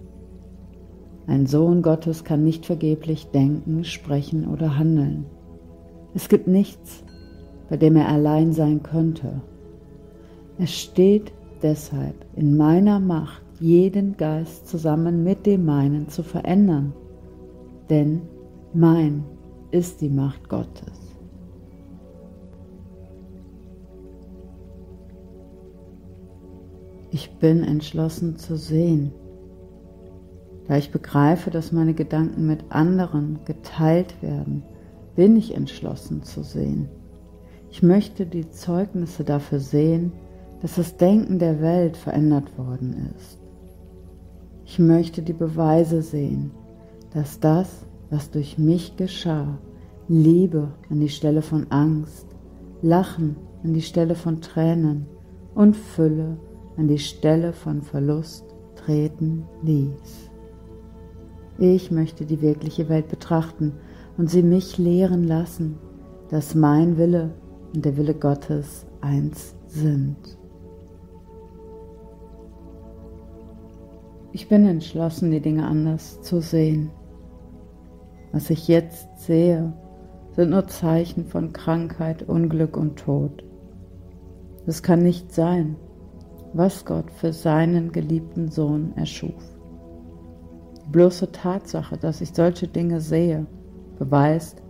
Ein 1.28 1.48
Sohn 1.48 1.82
Gottes 1.82 2.24
kann 2.24 2.46
nicht 2.46 2.66
vergeblich 2.66 3.28
denken, 3.28 3.84
sprechen 3.84 4.48
oder 4.48 4.78
handeln. 4.78 5.26
Es 6.14 6.30
gibt 6.30 6.48
nichts, 6.48 7.04
bei 7.70 7.76
dem 7.76 7.98
er 7.98 8.08
allein 8.08 8.54
sein 8.54 8.82
könnte. 8.82 9.42
Es 10.58 10.74
steht 10.74 11.34
deshalb 11.62 12.16
in 12.38 12.56
meiner 12.56 13.02
Macht, 13.02 13.44
jeden 13.60 14.16
Geist 14.16 14.70
zusammen 14.70 15.26
mit 15.26 15.46
dem 15.46 15.66
meinen 15.66 16.08
zu 16.08 16.24
verändern, 16.24 16.94
denn 17.90 18.22
mein 18.74 19.26
ist 19.76 20.00
die 20.00 20.10
Macht 20.10 20.48
Gottes. 20.48 21.02
Ich 27.12 27.30
bin 27.40 27.62
entschlossen 27.64 28.38
zu 28.38 28.56
sehen, 28.56 29.12
da 30.70 30.78
ich 30.78 30.92
begreife, 30.92 31.52
dass 31.52 31.74
meine 31.74 31.94
Gedanken 31.94 32.48
mit 32.48 32.64
anderen 32.70 33.40
geteilt 33.44 34.22
werden, 34.22 34.64
bin 35.16 35.36
ich 35.36 35.54
entschlossen 35.54 36.24
zu 36.24 36.44
sehen. 36.44 36.88
Ich 37.70 37.84
möchte 37.84 38.26
die 38.26 38.50
Zeugnisse 38.50 39.26
dafür 39.26 39.60
sehen, 39.60 40.14
dass 40.62 40.76
das 40.76 40.96
Denken 40.96 41.38
der 41.38 41.60
Welt 41.62 41.98
verändert 41.98 42.58
worden 42.58 43.12
ist. 43.18 43.40
Ich 44.64 44.80
möchte 44.80 45.22
die 45.22 45.34
Beweise 45.34 46.02
sehen, 46.02 46.52
dass 47.14 47.42
das, 47.42 47.86
was 48.10 48.32
durch 48.32 48.58
mich 48.58 48.98
geschah, 48.98 49.58
Liebe 50.08 50.70
an 50.90 51.00
die 51.00 51.10
Stelle 51.10 51.42
von 51.42 51.72
Angst, 51.72 52.28
Lachen 52.82 53.38
an 53.64 53.74
die 53.74 53.82
Stelle 53.82 54.16
von 54.16 54.42
Tränen 54.42 55.08
und 55.56 55.76
Fülle 55.76 56.38
an 56.78 56.88
die 56.88 57.00
Stelle 57.00 57.54
von 57.54 57.82
Verlust 57.82 58.46
treten 58.76 59.46
ließ. 59.64 60.30
Ich 61.58 61.90
möchte 61.90 62.26
die 62.26 62.42
wirkliche 62.42 62.90
Welt 62.90 63.08
betrachten 63.08 63.74
und 64.18 64.30
sie 64.30 64.44
mich 64.44 64.78
lehren 64.78 65.24
lassen, 65.24 65.78
dass 66.30 66.54
mein 66.54 66.98
Wille 66.98 67.34
und 67.74 67.86
der 67.86 67.98
Wille 67.98 68.14
Gottes 68.14 68.86
eins 69.02 69.56
sind. 69.68 70.38
Ich 74.34 74.50
bin 74.50 74.66
entschlossen, 74.68 75.32
die 75.32 75.40
Dinge 75.40 75.66
anders 75.66 76.22
zu 76.22 76.42
sehen. 76.42 76.92
Was 78.36 78.50
ich 78.50 78.68
jetzt 78.68 79.08
sehe, 79.18 79.72
sind 80.36 80.50
nur 80.50 80.68
Zeichen 80.68 81.26
von 81.26 81.54
Krankheit, 81.54 82.22
Unglück 82.24 82.76
und 82.76 82.98
Tod. 82.98 83.46
Es 84.66 84.84
kann 84.84 85.00
nicht 85.00 85.34
sein, 85.34 85.78
was 86.52 86.84
Gott 86.84 87.10
für 87.12 87.32
seinen 87.32 87.94
geliebten 87.94 88.52
Sohn 88.52 88.92
erschuf. 88.98 89.42
Die 90.86 90.90
bloße 90.90 91.32
Tatsache, 91.32 91.96
dass 91.96 92.20
ich 92.20 92.34
solche 92.34 92.68
Dinge 92.68 93.00
sehe, 93.00 93.46
beweist, 93.98 94.62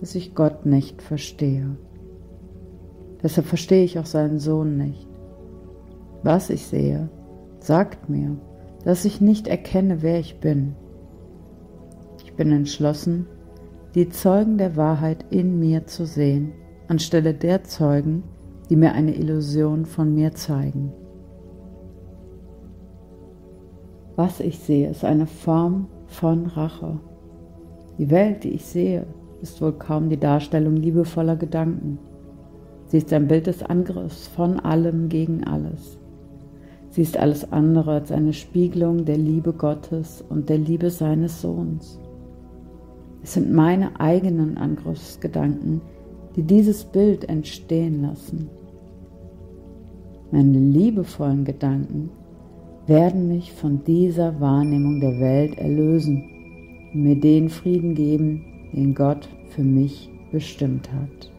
dass 0.00 0.14
ich 0.14 0.34
Gott 0.34 0.66
nicht 0.66 1.00
verstehe. 1.00 1.78
Deshalb 3.22 3.46
verstehe 3.46 3.84
ich 3.84 3.98
auch 3.98 4.04
seinen 4.04 4.38
Sohn 4.38 4.76
nicht. 4.76 5.08
Was 6.22 6.50
ich 6.50 6.66
sehe, 6.66 7.08
sagt 7.58 8.10
mir, 8.10 8.36
dass 8.84 9.06
ich 9.06 9.22
nicht 9.22 9.48
erkenne, 9.48 10.02
wer 10.02 10.20
ich 10.20 10.40
bin. 10.40 10.74
Ich 12.34 12.38
bin 12.38 12.50
entschlossen, 12.50 13.26
die 13.94 14.08
Zeugen 14.08 14.58
der 14.58 14.74
Wahrheit 14.74 15.24
in 15.30 15.60
mir 15.60 15.86
zu 15.86 16.04
sehen, 16.04 16.50
anstelle 16.88 17.32
der 17.32 17.62
Zeugen, 17.62 18.24
die 18.68 18.74
mir 18.74 18.90
eine 18.90 19.14
Illusion 19.14 19.86
von 19.86 20.16
mir 20.16 20.32
zeigen. 20.32 20.92
Was 24.16 24.40
ich 24.40 24.58
sehe, 24.58 24.90
ist 24.90 25.04
eine 25.04 25.28
Form 25.28 25.86
von 26.08 26.46
Rache. 26.46 26.98
Die 27.98 28.10
Welt, 28.10 28.42
die 28.42 28.54
ich 28.54 28.64
sehe, 28.64 29.06
ist 29.40 29.62
wohl 29.62 29.74
kaum 29.74 30.08
die 30.08 30.18
Darstellung 30.18 30.74
liebevoller 30.74 31.36
Gedanken. 31.36 32.00
Sie 32.86 32.98
ist 32.98 33.12
ein 33.12 33.28
Bild 33.28 33.46
des 33.46 33.62
Angriffs 33.62 34.26
von 34.26 34.58
allem 34.58 35.08
gegen 35.08 35.44
alles. 35.44 36.00
Sie 36.90 37.02
ist 37.02 37.16
alles 37.16 37.52
andere 37.52 37.92
als 37.92 38.10
eine 38.10 38.32
Spiegelung 38.32 39.04
der 39.04 39.18
Liebe 39.18 39.52
Gottes 39.52 40.24
und 40.28 40.48
der 40.48 40.58
Liebe 40.58 40.90
seines 40.90 41.40
Sohns. 41.40 42.00
Es 43.24 43.32
sind 43.32 43.50
meine 43.50 43.98
eigenen 43.98 44.58
Angriffsgedanken, 44.58 45.80
die 46.36 46.42
dieses 46.42 46.84
Bild 46.84 47.26
entstehen 47.26 48.02
lassen. 48.02 48.50
Meine 50.30 50.58
liebevollen 50.58 51.46
Gedanken 51.46 52.10
werden 52.86 53.28
mich 53.28 53.50
von 53.52 53.82
dieser 53.82 54.38
Wahrnehmung 54.40 55.00
der 55.00 55.18
Welt 55.20 55.56
erlösen 55.56 56.22
und 56.92 57.02
mir 57.02 57.18
den 57.18 57.48
Frieden 57.48 57.94
geben, 57.94 58.44
den 58.74 58.94
Gott 58.94 59.26
für 59.48 59.62
mich 59.62 60.10
bestimmt 60.30 60.92
hat. 60.92 61.33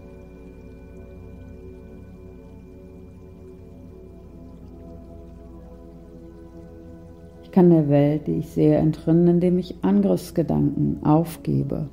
Kann 7.56 7.70
der 7.70 7.88
Welt, 7.88 8.28
die 8.28 8.39
ich 8.39 8.50
sehe, 8.50 8.76
entrinnen, 8.76 9.30
indem 9.30 9.58
ich 9.58 9.76
Angriffsgedanken 9.82 11.02
aufgebe. 11.06 11.88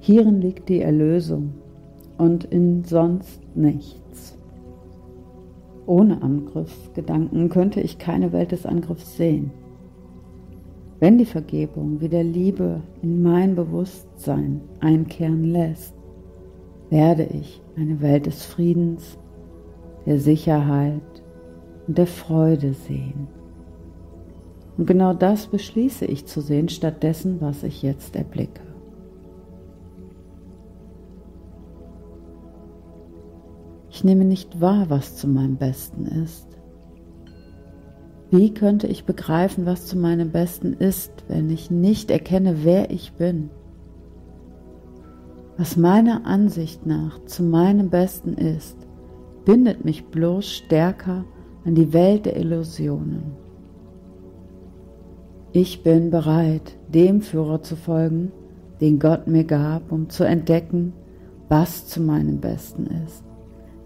Hierin 0.00 0.40
liegt 0.40 0.68
die 0.68 0.82
Erlösung 0.82 1.52
und 2.16 2.42
in 2.46 2.82
sonst 2.82 3.40
nichts. 3.54 4.36
Ohne 5.86 6.20
Angriffsgedanken 6.22 7.50
könnte 7.50 7.80
ich 7.80 7.98
keine 7.98 8.32
Welt 8.32 8.50
des 8.50 8.66
Angriffs 8.66 9.16
sehen. 9.16 9.52
Wenn 10.98 11.16
die 11.16 11.24
Vergebung 11.24 12.00
wie 12.00 12.08
der 12.08 12.24
Liebe 12.24 12.80
in 13.00 13.22
mein 13.22 13.54
Bewusstsein 13.54 14.60
einkehren 14.80 15.44
lässt, 15.44 15.94
werde 16.90 17.28
ich 17.32 17.62
eine 17.76 18.00
Welt 18.00 18.26
des 18.26 18.44
Friedens, 18.44 19.16
der 20.04 20.18
Sicherheit 20.18 21.22
und 21.86 21.96
der 21.96 22.08
Freude 22.08 22.72
sehen. 22.72 23.37
Und 24.78 24.86
genau 24.86 25.12
das 25.12 25.48
beschließe 25.48 26.06
ich 26.06 26.26
zu 26.26 26.40
sehen, 26.40 26.68
statt 26.68 27.02
dessen, 27.02 27.40
was 27.40 27.64
ich 27.64 27.82
jetzt 27.82 28.14
erblicke. 28.14 28.62
Ich 33.90 34.04
nehme 34.04 34.24
nicht 34.24 34.60
wahr, 34.60 34.88
was 34.88 35.16
zu 35.16 35.26
meinem 35.26 35.56
Besten 35.56 36.06
ist. 36.06 36.46
Wie 38.30 38.54
könnte 38.54 38.86
ich 38.86 39.04
begreifen, 39.04 39.66
was 39.66 39.86
zu 39.86 39.98
meinem 39.98 40.30
Besten 40.30 40.74
ist, 40.74 41.24
wenn 41.26 41.50
ich 41.50 41.72
nicht 41.72 42.12
erkenne, 42.12 42.62
wer 42.62 42.92
ich 42.92 43.14
bin? 43.14 43.50
Was 45.56 45.76
meiner 45.76 46.24
Ansicht 46.24 46.86
nach 46.86 47.24
zu 47.24 47.42
meinem 47.42 47.90
Besten 47.90 48.34
ist, 48.34 48.76
bindet 49.44 49.84
mich 49.84 50.04
bloß 50.06 50.48
stärker 50.48 51.24
an 51.64 51.74
die 51.74 51.92
Welt 51.92 52.26
der 52.26 52.36
Illusionen. 52.36 53.47
Ich 55.52 55.82
bin 55.82 56.10
bereit, 56.10 56.76
dem 56.88 57.22
Führer 57.22 57.62
zu 57.62 57.74
folgen, 57.74 58.32
den 58.82 58.98
Gott 58.98 59.26
mir 59.26 59.44
gab, 59.44 59.90
um 59.90 60.10
zu 60.10 60.24
entdecken, 60.24 60.92
was 61.48 61.86
zu 61.86 62.02
meinem 62.02 62.38
Besten 62.38 62.86
ist, 63.06 63.24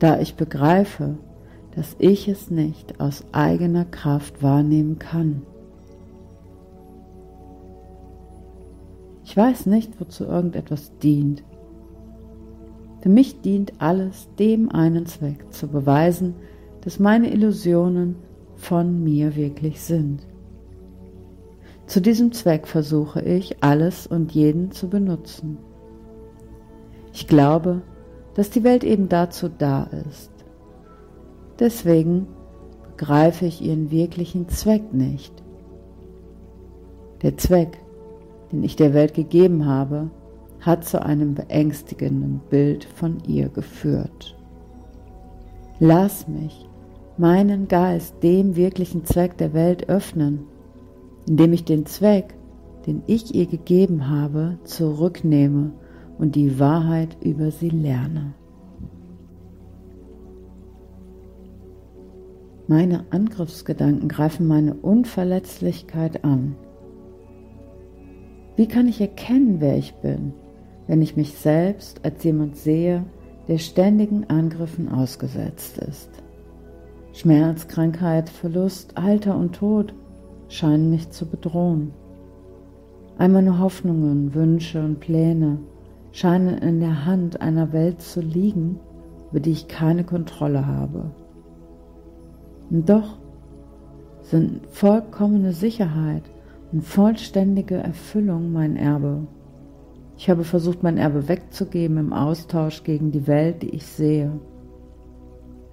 da 0.01 0.19
ich 0.19 0.35
begreife, 0.35 1.17
dass 1.77 1.95
ich 2.01 2.27
es 2.27 2.51
nicht 2.51 3.01
aus 3.01 3.25
eigener 3.31 3.85
Kraft 3.85 4.43
wahrnehmen 4.43 4.99
kann. 4.99 5.43
Ich 9.25 9.37
weiß 9.37 9.67
nicht, 9.67 10.01
wozu 10.01 10.25
irgendetwas 10.25 10.99
dient. 10.99 11.45
Für 13.01 13.09
mich 13.09 13.41
dient 13.41 13.73
alles 13.79 14.29
dem 14.37 14.71
einen 14.71 15.07
Zweck, 15.07 15.53
zu 15.53 15.69
beweisen, 15.69 16.35
dass 16.81 16.99
meine 16.99 17.33
Illusionen 17.33 18.17
von 18.57 19.03
mir 19.03 19.37
wirklich 19.37 19.81
sind. 19.81 20.27
Zu 21.93 22.01
diesem 22.01 22.33
Zweck 22.33 22.67
versuche 22.67 23.21
ich, 23.21 23.63
alles 23.63 24.07
und 24.07 24.33
jeden 24.33 24.71
zu 24.71 24.89
benutzen. 24.89 25.59
Ich 27.13 27.27
glaube, 27.27 27.83
dass 28.33 28.49
die 28.49 28.65
Welt 28.65 28.83
eben 28.83 29.11
dazu 29.11 29.51
da 29.51 29.91
ist. 30.09 30.31
Deswegen 31.59 32.29
begreife 32.89 33.45
ich 33.45 33.61
ihren 33.61 33.91
wirklichen 33.91 34.49
Zweck 34.49 34.95
nicht. 34.95 35.35
Der 37.21 37.37
Zweck, 37.37 37.77
den 38.51 38.63
ich 38.63 38.75
der 38.75 38.95
Welt 38.95 39.13
gegeben 39.13 39.67
habe, 39.67 40.09
hat 40.61 40.87
zu 40.87 41.05
einem 41.05 41.35
beängstigenden 41.35 42.41
Bild 42.49 42.85
von 42.87 43.19
ihr 43.27 43.51
geführt. 43.51 44.35
Lass 45.79 46.27
mich 46.27 46.71
meinen 47.19 47.69
Geist 47.69 48.15
dem 48.23 48.57
wirklichen 48.57 49.05
Zweck 49.05 49.37
der 49.37 49.53
Welt 49.53 49.91
öffnen 49.91 50.47
indem 51.27 51.53
ich 51.53 51.65
den 51.65 51.87
Zweck, 51.87 52.35
den 52.87 53.03
ich 53.07 53.35
ihr 53.35 53.47
gegeben 53.47 54.09
habe, 54.09 54.59
zurücknehme 54.65 55.73
und 56.19 56.35
die 56.37 56.59
Wahrheit 56.59 57.17
über 57.23 57.51
sie 57.51 57.71
lerne. 57.71 58.35
Meine 62.69 63.05
Angriffsgedanken 63.11 64.09
greifen 64.09 64.47
meine 64.47 64.75
Unverletzlichkeit 64.75 66.25
an. 66.25 66.55
Wie 68.57 68.67
kann 68.67 68.89
ich 68.89 69.01
erkennen, 69.01 69.57
wer 69.61 69.77
ich 69.77 69.95
bin, 69.97 70.33
wenn 70.87 71.03
ich 71.03 71.17
mich 71.17 71.35
selbst 71.35 72.05
als 72.05 72.23
jemand 72.25 72.57
sehe, 72.57 73.05
der 73.49 73.59
ständigen 73.59 74.25
Angriffen 74.31 74.89
ausgesetzt 74.89 75.79
ist? 75.79 76.11
Schmerz, 77.13 77.69
Krankheit, 77.69 78.31
Verlust, 78.31 78.97
Alter 78.97 79.37
und 79.37 79.55
Tod 79.57 79.95
scheinen 80.53 80.91
mich 80.91 81.11
zu 81.11 81.27
bedrohen. 81.27 81.93
All 83.19 83.29
meine 83.29 83.59
Hoffnungen, 83.59 84.35
Wünsche 84.35 84.83
und 84.85 85.01
Pläne 85.01 85.59
scheinen 86.13 86.59
in 86.59 86.81
der 86.81 87.07
Hand 87.07 87.41
einer 87.41 87.73
Welt 87.73 88.03
zu 88.03 88.21
liegen, 88.21 88.79
über 89.31 89.41
die 89.41 89.53
ich 89.53 89.69
keine 89.69 90.05
Kontrolle 90.05 90.67
habe. 90.67 91.11
Und 92.71 92.89
doch 92.89 93.19
sind 94.21 94.67
vollkommene 94.69 95.53
Sicherheit 95.53 96.23
und 96.71 96.83
vollständige 96.83 97.77
Erfüllung 97.77 98.53
mein 98.53 98.77
Erbe. 98.77 99.27
Ich 100.19 100.29
habe 100.29 100.45
versucht, 100.45 100.83
mein 100.83 100.99
Erbe 100.99 101.29
wegzugeben 101.29 101.97
im 101.97 102.13
Austausch 102.13 102.85
gegen 102.85 103.11
die 103.11 103.27
Welt, 103.27 103.63
die 103.63 103.71
ich 103.71 103.87
sehe. 103.87 104.33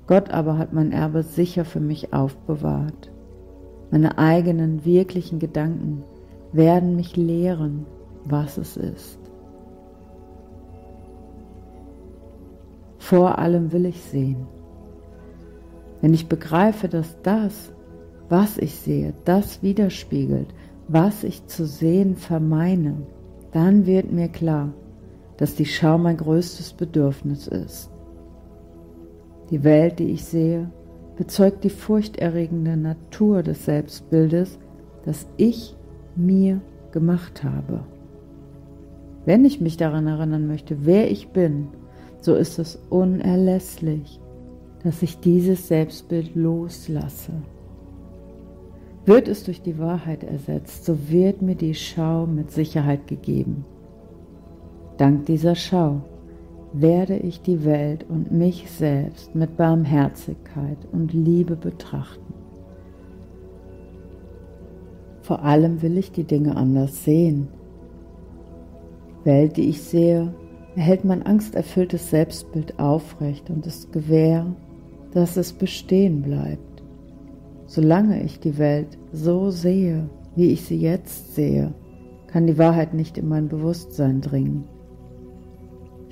Gott 0.08 0.32
aber 0.32 0.58
hat 0.58 0.74
mein 0.74 0.92
Erbe 0.92 1.24
sicher 1.24 1.66
für 1.66 1.82
mich 1.82 2.14
aufbewahrt. 2.14 3.12
Meine 3.92 4.18
eigenen 4.18 4.86
wirklichen 4.86 5.40
Gedanken 5.40 6.04
werden 6.52 6.96
mich 6.96 7.16
lehren, 7.16 7.86
was 8.26 8.58
es 8.58 8.78
ist. 8.78 9.20
Vor 13.00 13.40
allem 13.40 13.72
will 13.72 13.86
ich 13.86 14.02
sehen. 14.02 14.46
Wenn 16.02 16.14
ich 16.14 16.30
begreife, 16.30 16.88
dass 16.88 17.18
das, 17.24 17.72
was 18.30 18.58
ich 18.58 18.76
sehe, 18.76 19.14
das 19.26 19.64
widerspiegelt, 19.64 20.54
was 20.88 21.24
ich 21.24 21.48
zu 21.48 21.66
sehen 21.66 22.16
vermeine, 22.16 22.98
dann 23.52 23.86
wird 23.86 24.12
mir 24.12 24.28
klar, 24.28 24.74
dass 25.38 25.56
die 25.56 25.66
Schau 25.66 25.98
mein 25.98 26.18
größtes 26.18 26.74
Bedürfnis 26.74 27.48
ist. 27.48 27.90
Die 29.50 29.64
Welt, 29.64 30.00
die 30.00 30.12
ich 30.12 30.24
sehe, 30.24 30.70
bezeugt 31.20 31.66
die 31.66 31.70
furchterregende 31.70 32.78
Natur 32.78 33.44
des 33.44 33.66
Selbstbildes, 33.66 34.58
das 35.04 35.28
ich 35.36 35.76
mir 36.16 36.62
gemacht 36.94 37.44
habe. 37.44 37.82
Wenn 39.26 39.44
ich 39.44 39.60
mich 39.60 39.76
daran 39.76 40.08
erinnern 40.08 40.48
möchte, 40.48 40.86
wer 40.86 41.12
ich 41.12 41.28
bin, 41.28 41.68
so 42.22 42.36
ist 42.36 42.58
es 42.58 42.80
unerlässlich, 42.90 44.22
dass 44.86 45.02
ich 45.02 45.20
dieses 45.20 45.68
Selbstbild 45.68 46.36
loslasse. 46.36 47.34
Wird 49.06 49.28
es 49.28 49.44
durch 49.44 49.62
die 49.62 49.78
Wahrheit 49.78 50.24
ersetzt, 50.24 50.86
so 50.86 51.10
wird 51.10 51.42
mir 51.42 51.56
die 51.56 51.76
Schau 51.76 52.28
mit 52.28 52.50
Sicherheit 52.52 53.08
gegeben. 53.08 53.66
Dank 54.96 55.26
dieser 55.26 55.56
Schau 55.56 56.02
werde 56.74 57.18
ich 57.18 57.42
die 57.42 57.66
Welt 57.66 58.06
und 58.08 58.32
mich 58.32 58.70
selbst 58.70 59.34
mit 59.34 59.58
Barmherzigkeit 59.58 60.78
und 60.92 61.14
Liebe 61.14 61.56
betrachten. 61.56 62.34
Vor 65.22 65.44
allem 65.44 65.82
will 65.82 65.98
ich 65.98 66.12
die 66.12 66.24
Dinge 66.24 66.56
anders 66.56 67.04
sehen. 67.04 67.48
Die 69.22 69.26
Welt, 69.26 69.58
die 69.58 69.70
ich 69.70 69.82
sehe, 69.82 70.34
erhält 70.76 71.06
mein 71.06 71.24
angsterfülltes 71.24 72.10
Selbstbild 72.10 72.80
aufrecht 72.80 73.50
und 73.50 73.66
ist 73.66 73.92
gewähr, 73.92 74.46
dass 75.12 75.38
es 75.38 75.54
bestehen 75.54 76.22
bleibt. 76.22 76.84
Solange 77.66 78.24
ich 78.24 78.40
die 78.40 78.58
Welt 78.58 78.98
so 79.12 79.50
sehe, 79.50 80.10
wie 80.36 80.52
ich 80.52 80.64
sie 80.64 80.80
jetzt 80.80 81.36
sehe, 81.36 81.74
kann 82.28 82.48
die 82.48 82.58
Wahrheit 82.58 82.94
nicht 82.94 83.18
in 83.18 83.28
mein 83.28 83.48
Bewusstsein 83.48 84.22
dringen 84.22 84.66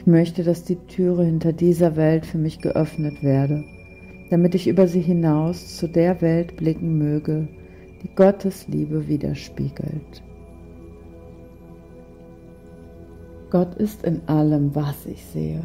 möchte, 0.08 0.44
dass 0.44 0.64
die 0.64 0.78
Türe 0.88 1.26
hinter 1.26 1.54
dieser 1.54 1.96
Welt 1.96 2.26
für 2.26 2.38
mich 2.38 2.60
geöffnet 2.60 3.22
werde, 3.22 3.64
damit 4.30 4.56
ich 4.56 4.68
über 4.68 4.88
sie 4.88 5.02
hinaus 5.02 5.78
zu 5.78 5.88
der 5.88 6.22
Welt 6.22 6.56
blicken 6.58 6.98
möge, 6.98 7.48
die 8.02 8.10
Gottes 8.16 8.68
Liebe 8.68 9.08
widerspiegelt. 9.08 10.24
Gott 13.50 13.76
ist 13.76 14.04
in 14.04 14.22
allem, 14.28 14.76
was 14.76 15.06
ich 15.06 15.24
sehe. 15.26 15.62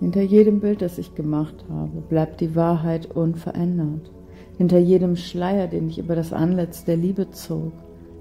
Hinter 0.00 0.22
jedem 0.22 0.60
Bild, 0.60 0.82
das 0.82 0.98
ich 0.98 1.14
gemacht 1.14 1.64
habe, 1.68 2.00
bleibt 2.08 2.40
die 2.40 2.54
Wahrheit 2.54 3.06
unverändert. 3.06 4.10
Hinter 4.58 4.78
jedem 4.78 5.16
Schleier, 5.16 5.66
den 5.66 5.88
ich 5.88 5.98
über 5.98 6.14
das 6.14 6.32
Antlitz 6.32 6.84
der 6.84 6.96
Liebe 6.96 7.30
zog, 7.30 7.72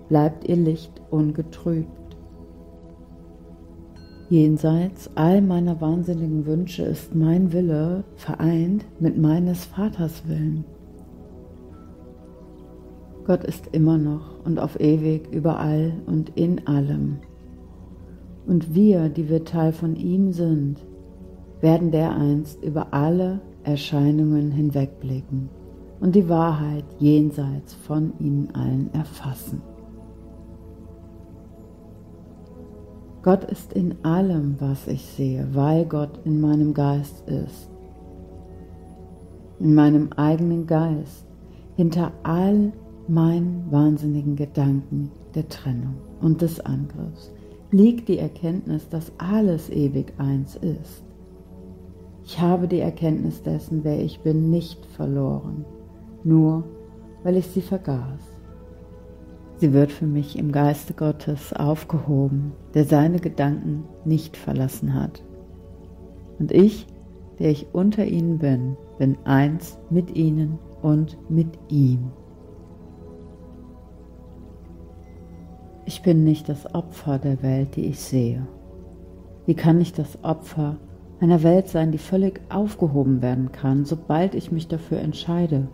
bleibt 0.08 0.48
ihr 0.48 0.56
Licht 0.56 1.02
ungetrübt. 1.10 2.07
Jenseits 4.30 5.10
all 5.16 5.42
meiner 5.42 5.80
wahnsinnigen 5.80 6.46
Wünsche 6.46 6.84
ist 6.84 7.16
mein 7.16 7.54
Wille 7.54 8.04
vereint 8.18 8.84
mit 9.00 9.18
meines 9.18 9.64
Vaters 9.64 10.28
Willen. 10.28 10.66
Gott 13.24 13.46
ist 13.46 13.68
immer 13.72 13.98
noch 13.98 14.44
und 14.44 14.60
auf 14.60 14.80
ewig 14.82 15.30
überall 15.32 15.94
und 16.08 16.32
in 16.36 16.68
allem. 16.68 17.18
Und 18.46 18.76
wir, 18.76 19.08
die 19.08 19.30
wir 19.30 19.46
Teil 19.46 19.72
von 19.72 19.96
ihm 19.96 20.34
sind, 20.34 20.86
werden 21.62 21.92
dereinst 21.92 22.62
über 22.64 22.94
alle 22.94 23.40
Erscheinungen 23.64 24.52
hinwegblicken 24.52 25.50
und 26.02 26.16
die 26.16 26.28
Wahrheit 26.28 26.86
jenseits 27.00 27.74
von 27.74 28.14
ihnen 28.20 28.50
allen 28.54 28.94
erfassen. 28.94 29.62
Gott 33.28 33.44
ist 33.44 33.74
in 33.74 33.94
allem, 34.06 34.56
was 34.60 34.88
ich 34.88 35.06
sehe, 35.06 35.50
weil 35.52 35.84
Gott 35.84 36.18
in 36.24 36.40
meinem 36.40 36.74
Geist 36.74 37.28
ist. 37.28 37.70
In 39.60 39.76
meinem 39.76 40.14
eigenen 40.16 40.66
Geist, 40.66 41.26
hinter 41.76 42.14
all 42.24 42.72
meinen 43.10 43.66
wahnsinnigen 43.70 44.38
Gedanken 44.38 45.12
der 45.36 45.46
Trennung 45.50 45.96
und 46.22 46.42
des 46.42 46.62
Angriffs, 46.62 47.34
liegt 47.70 48.08
die 48.08 48.18
Erkenntnis, 48.18 48.88
dass 48.88 49.12
alles 49.18 49.70
ewig 49.72 50.14
eins 50.20 50.56
ist. 50.56 51.04
Ich 52.24 52.40
habe 52.40 52.70
die 52.70 52.80
Erkenntnis 52.80 53.44
dessen, 53.44 53.84
wer 53.84 54.02
ich 54.02 54.22
bin, 54.22 54.50
nicht 54.50 54.86
verloren, 54.86 55.66
nur 56.24 56.64
weil 57.24 57.36
ich 57.36 57.48
sie 57.48 57.60
vergaß. 57.60 58.37
Sie 59.60 59.74
wird 59.74 59.92
für 59.92 60.06
mich 60.06 60.38
im 60.38 60.52
Geiste 60.52 60.94
Gottes 60.94 61.52
aufgehoben, 61.52 62.54
der 62.76 62.86
seine 62.86 63.20
Gedanken 63.20 63.86
nicht 64.06 64.38
verlassen 64.38 64.94
hat. 64.94 65.24
Und 66.38 66.52
ich, 66.52 66.86
der 67.40 67.50
ich 67.50 67.68
unter 67.74 68.06
ihnen 68.06 68.38
bin, 68.38 68.78
bin 69.00 69.18
eins 69.26 69.80
mit 69.90 70.16
ihnen 70.16 70.60
und 70.82 71.18
mit 71.30 71.48
ihm. 71.70 72.12
Ich 75.86 76.04
bin 76.04 76.24
nicht 76.24 76.50
das 76.50 76.76
Opfer 76.76 77.18
der 77.18 77.42
Welt, 77.42 77.76
die 77.78 77.86
ich 77.86 78.00
sehe. 78.00 78.46
Wie 79.48 79.56
kann 79.56 79.82
ich 79.82 79.94
das 79.94 80.24
Opfer 80.24 80.76
einer 81.20 81.42
Welt 81.42 81.70
sein, 81.70 81.92
die 81.92 81.98
völlig 81.98 82.42
aufgehoben 82.50 83.22
werden 83.22 83.52
kann, 83.52 83.86
sobald 83.86 84.36
ich 84.36 84.52
mich 84.52 84.68
dafür 84.68 85.00
entscheide? 85.00 85.68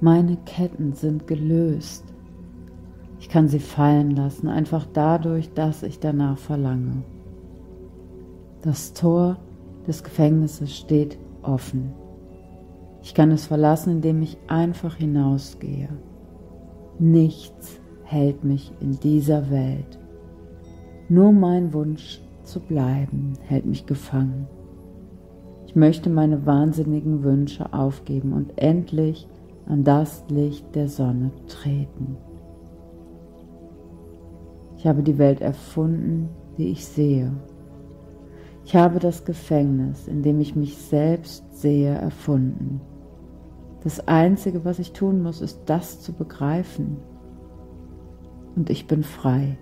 Meine 0.00 0.36
Ketten 0.44 0.92
sind 0.92 1.26
gelöst. 1.26 2.04
Ich 3.20 3.28
kann 3.28 3.48
sie 3.48 3.58
fallen 3.58 4.12
lassen, 4.12 4.48
einfach 4.48 4.86
dadurch, 4.92 5.52
dass 5.52 5.82
ich 5.82 5.98
danach 5.98 6.38
verlange. 6.38 7.02
Das 8.62 8.92
Tor 8.92 9.38
des 9.86 10.04
Gefängnisses 10.04 10.76
steht 10.76 11.18
offen. 11.42 11.92
Ich 13.02 13.14
kann 13.14 13.30
es 13.30 13.46
verlassen, 13.46 13.94
indem 13.94 14.22
ich 14.22 14.38
einfach 14.48 14.96
hinausgehe. 14.96 15.88
Nichts 16.98 17.80
hält 18.04 18.44
mich 18.44 18.72
in 18.80 18.98
dieser 19.00 19.50
Welt. 19.50 19.98
Nur 21.08 21.32
mein 21.32 21.72
Wunsch 21.72 22.20
zu 22.42 22.60
bleiben 22.60 23.34
hält 23.46 23.66
mich 23.66 23.86
gefangen. 23.86 24.46
Ich 25.66 25.76
möchte 25.76 26.10
meine 26.10 26.46
wahnsinnigen 26.46 27.22
Wünsche 27.22 27.72
aufgeben 27.72 28.32
und 28.32 28.58
endlich 28.58 29.28
an 29.66 29.84
das 29.84 30.24
Licht 30.28 30.74
der 30.74 30.88
Sonne 30.88 31.30
treten. 31.46 32.16
Ich 34.78 34.86
habe 34.86 35.02
die 35.02 35.18
Welt 35.18 35.40
erfunden, 35.40 36.28
die 36.56 36.70
ich 36.70 36.86
sehe. 36.86 37.32
Ich 38.64 38.76
habe 38.76 39.00
das 39.00 39.24
Gefängnis, 39.24 40.06
in 40.06 40.22
dem 40.22 40.40
ich 40.40 40.54
mich 40.54 40.78
selbst 40.78 41.44
sehe, 41.58 41.92
erfunden. 41.94 42.80
Das 43.82 44.06
Einzige, 44.06 44.64
was 44.64 44.78
ich 44.78 44.92
tun 44.92 45.20
muss, 45.22 45.40
ist 45.40 45.62
das 45.66 46.00
zu 46.00 46.12
begreifen. 46.12 46.98
Und 48.54 48.70
ich 48.70 48.86
bin 48.86 49.02
frei. 49.02 49.58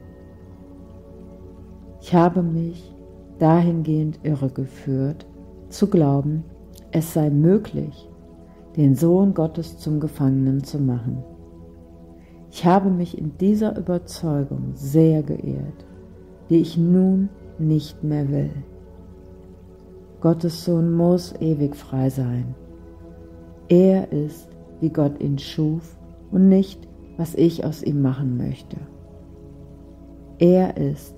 Ich 2.03 2.15
habe 2.15 2.43
mich 2.43 2.95
dahingehend 3.39 4.21
irregeführt, 4.23 5.27
zu 5.71 5.89
glauben, 5.89 6.45
es 6.93 7.15
sei 7.15 7.31
möglich, 7.31 8.09
den 8.77 8.95
Sohn 8.95 9.33
Gottes 9.33 9.79
zum 9.79 9.99
Gefangenen 9.99 10.63
zu 10.63 10.79
machen. 10.79 11.25
Ich 12.57 12.65
habe 12.65 12.89
mich 12.89 13.19
in 13.19 13.37
dieser 13.37 13.77
Überzeugung 13.77 14.71
sehr 14.73 15.23
geehrt, 15.23 15.85
die 16.49 16.57
ich 16.57 16.79
nun 16.79 17.29
nicht 17.59 18.03
mehr 18.03 18.31
will. 18.31 18.51
Gottes 20.23 20.65
Sohn 20.65 20.91
muss 20.91 21.35
ewig 21.39 21.77
frei 21.77 22.09
sein. 22.09 22.55
Er 23.69 24.11
ist, 24.11 24.49
wie 24.81 24.89
Gott 24.89 25.21
ihn 25.21 25.39
schuf 25.39 25.99
und 26.31 26.49
nicht, 26.49 26.89
was 27.19 27.35
ich 27.35 27.63
aus 27.67 27.83
ihm 27.83 28.01
machen 28.01 28.39
möchte. 28.39 28.79
Er 30.39 30.79
ist, 30.79 31.15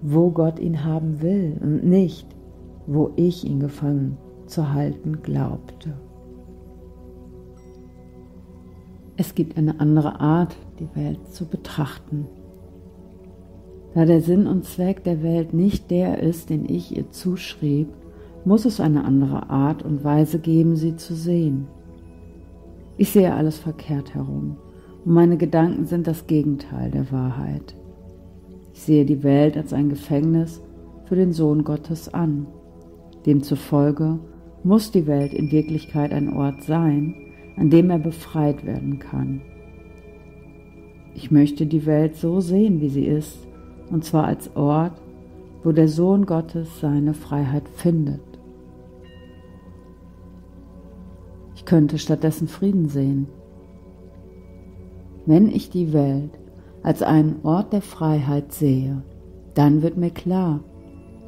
wo 0.00 0.30
Gott 0.30 0.58
ihn 0.58 0.84
haben 0.84 1.22
will 1.22 1.58
und 1.60 1.84
nicht, 1.84 2.26
wo 2.88 3.12
ich 3.14 3.44
ihn 3.44 3.60
gefangen 3.60 4.18
zu 4.48 4.72
halten 4.72 5.22
glaubte. 5.22 5.94
Es 9.16 9.34
gibt 9.34 9.58
eine 9.58 9.78
andere 9.78 10.20
Art, 10.20 10.56
die 10.80 10.88
Welt 10.94 11.28
zu 11.28 11.46
betrachten. 11.46 12.26
Da 13.94 14.06
der 14.06 14.22
Sinn 14.22 14.46
und 14.46 14.64
Zweck 14.64 15.04
der 15.04 15.22
Welt 15.22 15.52
nicht 15.52 15.90
der 15.90 16.22
ist, 16.22 16.48
den 16.48 16.66
ich 16.68 16.96
ihr 16.96 17.10
zuschrieb, 17.10 17.88
muss 18.44 18.64
es 18.64 18.80
eine 18.80 19.04
andere 19.04 19.50
Art 19.50 19.82
und 19.82 20.02
Weise 20.02 20.38
geben, 20.38 20.76
sie 20.76 20.96
zu 20.96 21.14
sehen. 21.14 21.66
Ich 22.96 23.10
sehe 23.10 23.34
alles 23.34 23.58
verkehrt 23.58 24.14
herum 24.14 24.56
und 25.04 25.12
meine 25.12 25.36
Gedanken 25.36 25.84
sind 25.84 26.06
das 26.06 26.26
Gegenteil 26.26 26.90
der 26.90 27.10
Wahrheit. 27.12 27.74
Ich 28.72 28.80
sehe 28.80 29.04
die 29.04 29.22
Welt 29.22 29.56
als 29.56 29.72
ein 29.72 29.90
Gefängnis 29.90 30.62
für 31.04 31.16
den 31.16 31.32
Sohn 31.32 31.64
Gottes 31.64 32.12
an. 32.12 32.46
Demzufolge 33.26 34.18
muss 34.64 34.90
die 34.90 35.06
Welt 35.06 35.34
in 35.34 35.50
Wirklichkeit 35.52 36.12
ein 36.12 36.32
Ort 36.32 36.62
sein, 36.62 37.14
an 37.56 37.70
dem 37.70 37.90
er 37.90 37.98
befreit 37.98 38.64
werden 38.64 38.98
kann. 38.98 39.42
Ich 41.14 41.30
möchte 41.30 41.66
die 41.66 41.86
Welt 41.86 42.16
so 42.16 42.40
sehen, 42.40 42.80
wie 42.80 42.88
sie 42.88 43.04
ist, 43.04 43.46
und 43.90 44.04
zwar 44.04 44.24
als 44.24 44.56
Ort, 44.56 45.00
wo 45.62 45.72
der 45.72 45.88
Sohn 45.88 46.26
Gottes 46.26 46.80
seine 46.80 47.14
Freiheit 47.14 47.68
findet. 47.68 48.20
Ich 51.54 51.64
könnte 51.64 51.98
stattdessen 51.98 52.48
Frieden 52.48 52.88
sehen. 52.88 53.28
Wenn 55.26 55.48
ich 55.48 55.70
die 55.70 55.92
Welt 55.92 56.30
als 56.82 57.02
einen 57.02 57.36
Ort 57.44 57.72
der 57.72 57.82
Freiheit 57.82 58.52
sehe, 58.52 59.02
dann 59.54 59.82
wird 59.82 59.96
mir 59.96 60.10
klar, 60.10 60.60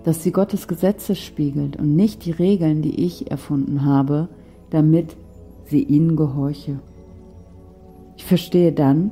dass 0.02 0.22
sie 0.22 0.32
Gottes 0.32 0.66
Gesetze 0.66 1.14
spiegelt 1.14 1.76
und 1.76 1.94
nicht 1.94 2.24
die 2.24 2.32
Regeln, 2.32 2.82
die 2.82 3.04
ich 3.04 3.30
erfunden 3.30 3.84
habe, 3.84 4.28
damit 4.70 5.16
sie 5.66 5.82
ihnen 5.82 6.16
gehorche. 6.16 6.80
Ich 8.16 8.24
verstehe 8.24 8.72
dann, 8.72 9.10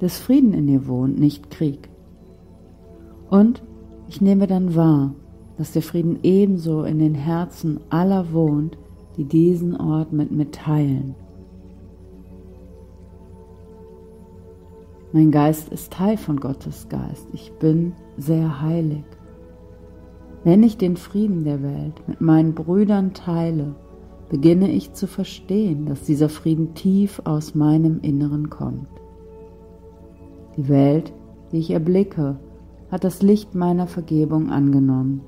dass 0.00 0.18
Frieden 0.18 0.52
in 0.52 0.68
ihr 0.68 0.86
wohnt, 0.86 1.18
nicht 1.18 1.50
Krieg. 1.50 1.88
Und 3.30 3.62
ich 4.08 4.20
nehme 4.20 4.46
dann 4.46 4.74
wahr, 4.74 5.14
dass 5.56 5.72
der 5.72 5.82
Frieden 5.82 6.18
ebenso 6.22 6.84
in 6.84 6.98
den 6.98 7.14
Herzen 7.14 7.80
aller 7.88 8.32
wohnt, 8.32 8.76
die 9.16 9.24
diesen 9.24 9.76
Ort 9.76 10.12
mit 10.12 10.30
mir 10.30 10.50
teilen. 10.50 11.14
Mein 15.12 15.30
Geist 15.30 15.70
ist 15.70 15.92
Teil 15.94 16.18
von 16.18 16.38
Gottes 16.38 16.88
Geist. 16.90 17.26
Ich 17.32 17.52
bin 17.54 17.94
sehr 18.18 18.60
heilig. 18.60 19.04
Wenn 20.44 20.62
ich 20.62 20.76
den 20.76 20.96
Frieden 20.96 21.44
der 21.44 21.62
Welt 21.62 22.06
mit 22.06 22.20
meinen 22.20 22.54
Brüdern 22.54 23.14
teile, 23.14 23.74
beginne 24.28 24.70
ich 24.70 24.92
zu 24.92 25.06
verstehen, 25.06 25.86
dass 25.86 26.02
dieser 26.02 26.28
Frieden 26.28 26.74
tief 26.74 27.20
aus 27.24 27.54
meinem 27.54 28.00
Inneren 28.00 28.50
kommt. 28.50 28.88
Die 30.56 30.68
Welt, 30.68 31.12
die 31.52 31.58
ich 31.58 31.70
erblicke, 31.70 32.38
hat 32.90 33.04
das 33.04 33.22
Licht 33.22 33.54
meiner 33.54 33.86
Vergebung 33.86 34.50
angenommen 34.50 35.20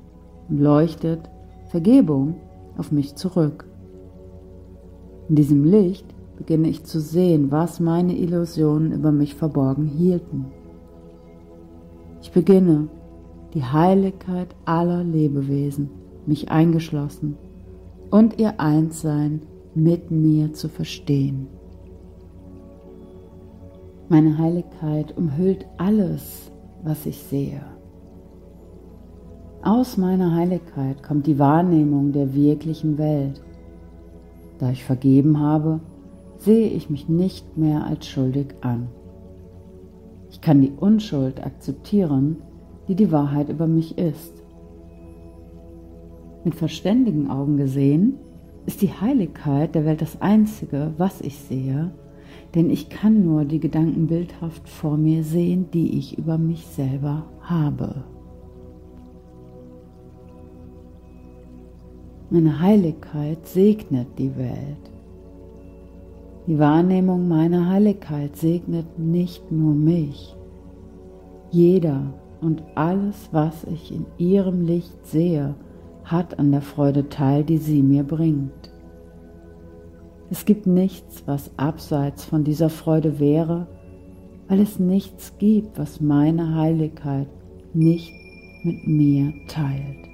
und 0.49 0.59
leuchtet 0.59 1.29
Vergebung 1.67 2.35
auf 2.77 2.91
mich 2.91 3.15
zurück. 3.15 3.65
In 5.27 5.35
diesem 5.35 5.63
Licht 5.63 6.05
beginne 6.37 6.69
ich 6.69 6.83
zu 6.85 6.99
sehen, 6.99 7.51
was 7.51 7.79
meine 7.79 8.17
Illusionen 8.17 8.91
über 8.91 9.11
mich 9.11 9.35
verborgen 9.35 9.85
hielten. 9.85 10.45
Ich 12.21 12.31
beginne, 12.31 12.87
die 13.53 13.63
Heiligkeit 13.63 14.55
aller 14.65 15.03
Lebewesen, 15.03 15.89
mich 16.25 16.49
eingeschlossen, 16.49 17.37
und 18.11 18.39
ihr 18.39 18.59
Einssein 18.59 19.41
mit 19.75 20.11
mir 20.11 20.53
zu 20.53 20.67
verstehen. 20.67 21.47
Meine 24.07 24.37
Heiligkeit 24.37 25.15
umhüllt 25.15 25.65
alles, 25.77 26.51
was 26.83 27.05
ich 27.05 27.19
sehe. 27.19 27.61
Aus 29.61 29.97
meiner 29.97 30.33
Heiligkeit 30.33 31.03
kommt 31.03 31.27
die 31.27 31.37
Wahrnehmung 31.37 32.11
der 32.11 32.33
wirklichen 32.33 32.97
Welt. 32.97 33.41
Da 34.57 34.71
ich 34.71 34.83
vergeben 34.83 35.39
habe, 35.39 35.79
sehe 36.37 36.69
ich 36.69 36.89
mich 36.89 37.09
nicht 37.09 37.57
mehr 37.57 37.85
als 37.85 38.07
schuldig 38.07 38.55
an. 38.61 38.87
Ich 40.31 40.41
kann 40.41 40.61
die 40.61 40.71
Unschuld 40.71 41.45
akzeptieren, 41.45 42.37
die 42.87 42.95
die 42.95 43.11
Wahrheit 43.11 43.49
über 43.49 43.67
mich 43.67 43.97
ist. 43.97 44.38
Mit 46.49 46.57
verständigen 46.57 47.29
Augen 47.29 47.57
gesehen 47.57 48.15
ist 48.65 48.81
die 48.81 48.89
Heiligkeit 48.89 49.75
der 49.75 49.85
Welt 49.85 50.01
das 50.01 50.19
Einzige, 50.19 50.95
was 50.97 51.21
ich 51.21 51.37
sehe, 51.37 51.91
denn 52.55 52.71
ich 52.71 52.89
kann 52.89 53.23
nur 53.23 53.45
die 53.45 53.59
Gedanken 53.59 54.07
bildhaft 54.07 54.67
vor 54.67 54.97
mir 54.97 55.23
sehen, 55.23 55.67
die 55.71 55.99
ich 55.99 56.17
über 56.17 56.39
mich 56.39 56.65
selber 56.65 57.27
habe. 57.41 58.03
Meine 62.31 62.59
Heiligkeit 62.59 63.45
segnet 63.45 64.07
die 64.17 64.35
Welt. 64.35 64.91
Die 66.47 66.57
Wahrnehmung 66.57 67.27
meiner 67.27 67.69
Heiligkeit 67.69 68.35
segnet 68.35 68.97
nicht 68.97 69.51
nur 69.51 69.75
mich. 69.75 70.35
Jeder 71.51 72.11
und 72.41 72.63
alles, 72.73 73.29
was 73.31 73.65
ich 73.65 73.93
in 73.93 74.07
ihrem 74.17 74.65
Licht 74.65 75.05
sehe, 75.05 75.53
hat 76.11 76.39
an 76.39 76.51
der 76.51 76.61
Freude 76.61 77.09
teil, 77.09 77.43
die 77.43 77.57
sie 77.57 77.81
mir 77.81 78.03
bringt. 78.03 78.71
Es 80.31 80.45
gibt 80.45 80.67
nichts, 80.67 81.23
was 81.25 81.51
abseits 81.57 82.23
von 82.23 82.43
dieser 82.43 82.69
Freude 82.69 83.19
wäre, 83.19 83.67
weil 84.47 84.59
es 84.59 84.79
nichts 84.79 85.37
gibt, 85.37 85.77
was 85.77 86.01
meine 86.01 86.55
Heiligkeit 86.55 87.27
nicht 87.73 88.11
mit 88.63 88.87
mir 88.87 89.33
teilt. 89.47 90.09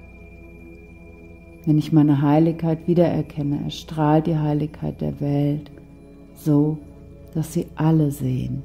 Wenn 1.64 1.78
ich 1.78 1.92
meine 1.92 2.22
Heiligkeit 2.22 2.86
wiedererkenne, 2.86 3.64
erstrahlt 3.64 4.26
die 4.26 4.38
Heiligkeit 4.38 5.00
der 5.00 5.20
Welt 5.20 5.70
so, 6.34 6.78
dass 7.34 7.52
sie 7.52 7.66
alle 7.74 8.10
sehen. 8.10 8.62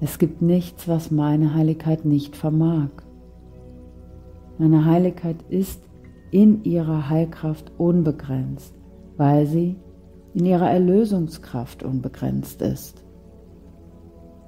Es 0.00 0.18
gibt 0.18 0.42
nichts, 0.42 0.88
was 0.88 1.10
meine 1.10 1.54
Heiligkeit 1.54 2.04
nicht 2.04 2.34
vermag. 2.34 2.88
Meine 4.60 4.84
Heiligkeit 4.84 5.38
ist 5.48 5.82
in 6.30 6.64
ihrer 6.64 7.08
Heilkraft 7.08 7.72
unbegrenzt, 7.78 8.74
weil 9.16 9.46
sie 9.46 9.76
in 10.34 10.44
ihrer 10.44 10.70
Erlösungskraft 10.70 11.82
unbegrenzt 11.82 12.60
ist. 12.60 13.02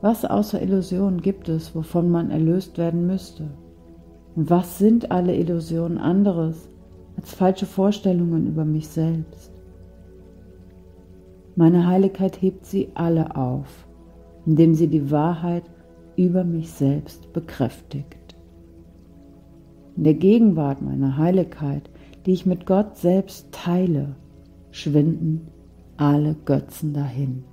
Was 0.02 0.26
außer 0.26 0.60
Illusionen 0.60 1.22
gibt 1.22 1.48
es, 1.48 1.74
wovon 1.74 2.10
man 2.10 2.30
erlöst 2.30 2.76
werden 2.76 3.06
müsste? 3.06 3.52
Und 4.36 4.50
was 4.50 4.76
sind 4.76 5.10
alle 5.10 5.34
Illusionen 5.34 5.96
anderes 5.96 6.68
als 7.16 7.32
falsche 7.32 7.64
Vorstellungen 7.64 8.46
über 8.46 8.66
mich 8.66 8.88
selbst? 8.88 9.50
Meine 11.56 11.86
Heiligkeit 11.86 12.42
hebt 12.42 12.66
sie 12.66 12.90
alle 12.92 13.34
auf, 13.34 13.88
indem 14.44 14.74
sie 14.74 14.88
die 14.88 15.10
Wahrheit 15.10 15.64
über 16.16 16.44
mich 16.44 16.70
selbst 16.70 17.32
bekräftigt. 17.32 18.21
In 20.02 20.04
der 20.04 20.14
Gegenwart 20.14 20.82
meiner 20.82 21.16
Heiligkeit, 21.16 21.88
die 22.26 22.32
ich 22.32 22.44
mit 22.44 22.66
Gott 22.66 22.96
selbst 22.96 23.52
teile, 23.52 24.16
schwinden 24.72 25.46
alle 25.96 26.34
Götzen 26.44 26.92
dahin. 26.92 27.44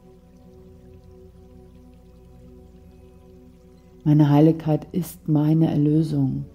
Meine 4.04 4.32
Heiligkeit 4.32 4.88
ist 4.94 5.28
meine 5.28 5.70
Erlösung. 5.70 6.46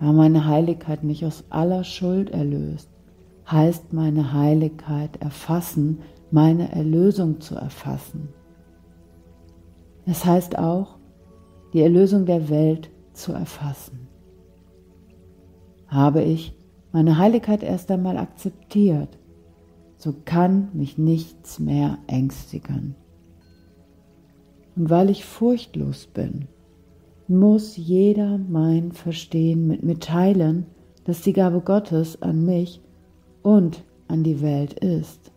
Da 0.00 0.10
meine 0.10 0.46
Heiligkeit 0.46 1.04
mich 1.04 1.26
aus 1.26 1.44
aller 1.50 1.84
Schuld 1.84 2.30
erlöst, 2.30 2.88
heißt 3.50 3.92
meine 3.92 4.32
Heiligkeit 4.32 5.20
erfassen, 5.20 5.98
meine 6.30 6.72
Erlösung 6.72 7.42
zu 7.42 7.56
erfassen. 7.56 8.30
Es 10.06 10.24
heißt 10.24 10.58
auch, 10.58 10.96
die 11.74 11.82
Erlösung 11.82 12.24
der 12.24 12.48
Welt 12.48 12.88
zu 13.12 13.32
erfassen. 13.32 14.08
Habe 15.86 16.22
ich 16.22 16.56
meine 16.92 17.18
Heiligkeit 17.18 17.62
erst 17.62 17.90
einmal 17.90 18.16
akzeptiert, 18.18 19.18
so 19.96 20.14
kann 20.24 20.70
mich 20.72 20.98
nichts 20.98 21.58
mehr 21.58 21.98
ängstigen. 22.06 22.94
Und 24.74 24.90
weil 24.90 25.10
ich 25.10 25.24
furchtlos 25.24 26.06
bin, 26.06 26.48
muss 27.28 27.76
jeder 27.76 28.38
mein 28.38 28.92
Verstehen 28.92 29.66
mit 29.66 29.82
mir 29.82 29.98
teilen, 29.98 30.66
dass 31.04 31.22
die 31.22 31.32
Gabe 31.32 31.60
Gottes 31.60 32.20
an 32.22 32.44
mich 32.44 32.80
und 33.42 33.84
an 34.08 34.22
die 34.22 34.40
Welt 34.40 34.74
ist. 34.74 35.32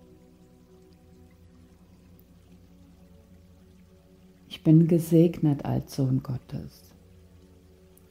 Ich 4.47 4.63
bin 4.63 4.87
gesegnet 4.87 5.65
als 5.65 5.95
Sohn 5.95 6.23
Gottes. 6.23 6.84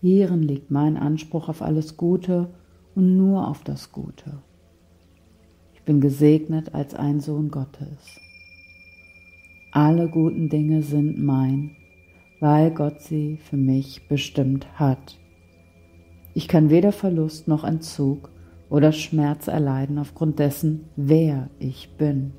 Hierin 0.04 0.42
liegt 0.42 0.70
mein 0.70 0.98
Anspruch 0.98 1.48
auf 1.48 1.62
alles 1.62 1.96
Gute 1.96 2.50
und 2.94 3.16
nur 3.16 3.48
auf 3.48 3.64
das 3.64 3.90
Gute. 3.90 4.42
Ich 5.72 5.80
bin 5.80 6.02
gesegnet 6.02 6.74
als 6.74 6.94
ein 6.94 7.20
Sohn 7.20 7.50
Gottes. 7.50 8.20
Alle 9.72 10.10
guten 10.10 10.50
Dinge 10.50 10.82
sind 10.82 11.24
mein, 11.24 11.70
weil 12.38 12.70
Gott 12.70 13.00
sie 13.00 13.38
für 13.38 13.56
mich 13.56 14.06
bestimmt 14.06 14.66
hat. 14.78 15.18
Ich 16.34 16.48
kann 16.48 16.68
weder 16.68 16.92
Verlust 16.92 17.48
noch 17.48 17.64
Entzug 17.64 18.28
oder 18.68 18.92
Schmerz 18.92 19.48
erleiden 19.48 19.96
aufgrund 19.96 20.38
dessen, 20.38 20.84
wer 20.96 21.48
ich 21.58 21.96
bin. 21.96 22.32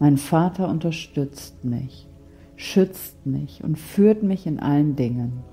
Mein 0.00 0.16
Vater 0.16 0.68
unterstützt 0.68 1.64
mich, 1.64 2.08
schützt 2.56 3.24
mich 3.24 3.62
und 3.62 3.78
führt 3.78 4.24
mich 4.24 4.48
in 4.48 4.58
allen 4.58 4.96
Dingen. 4.96 5.44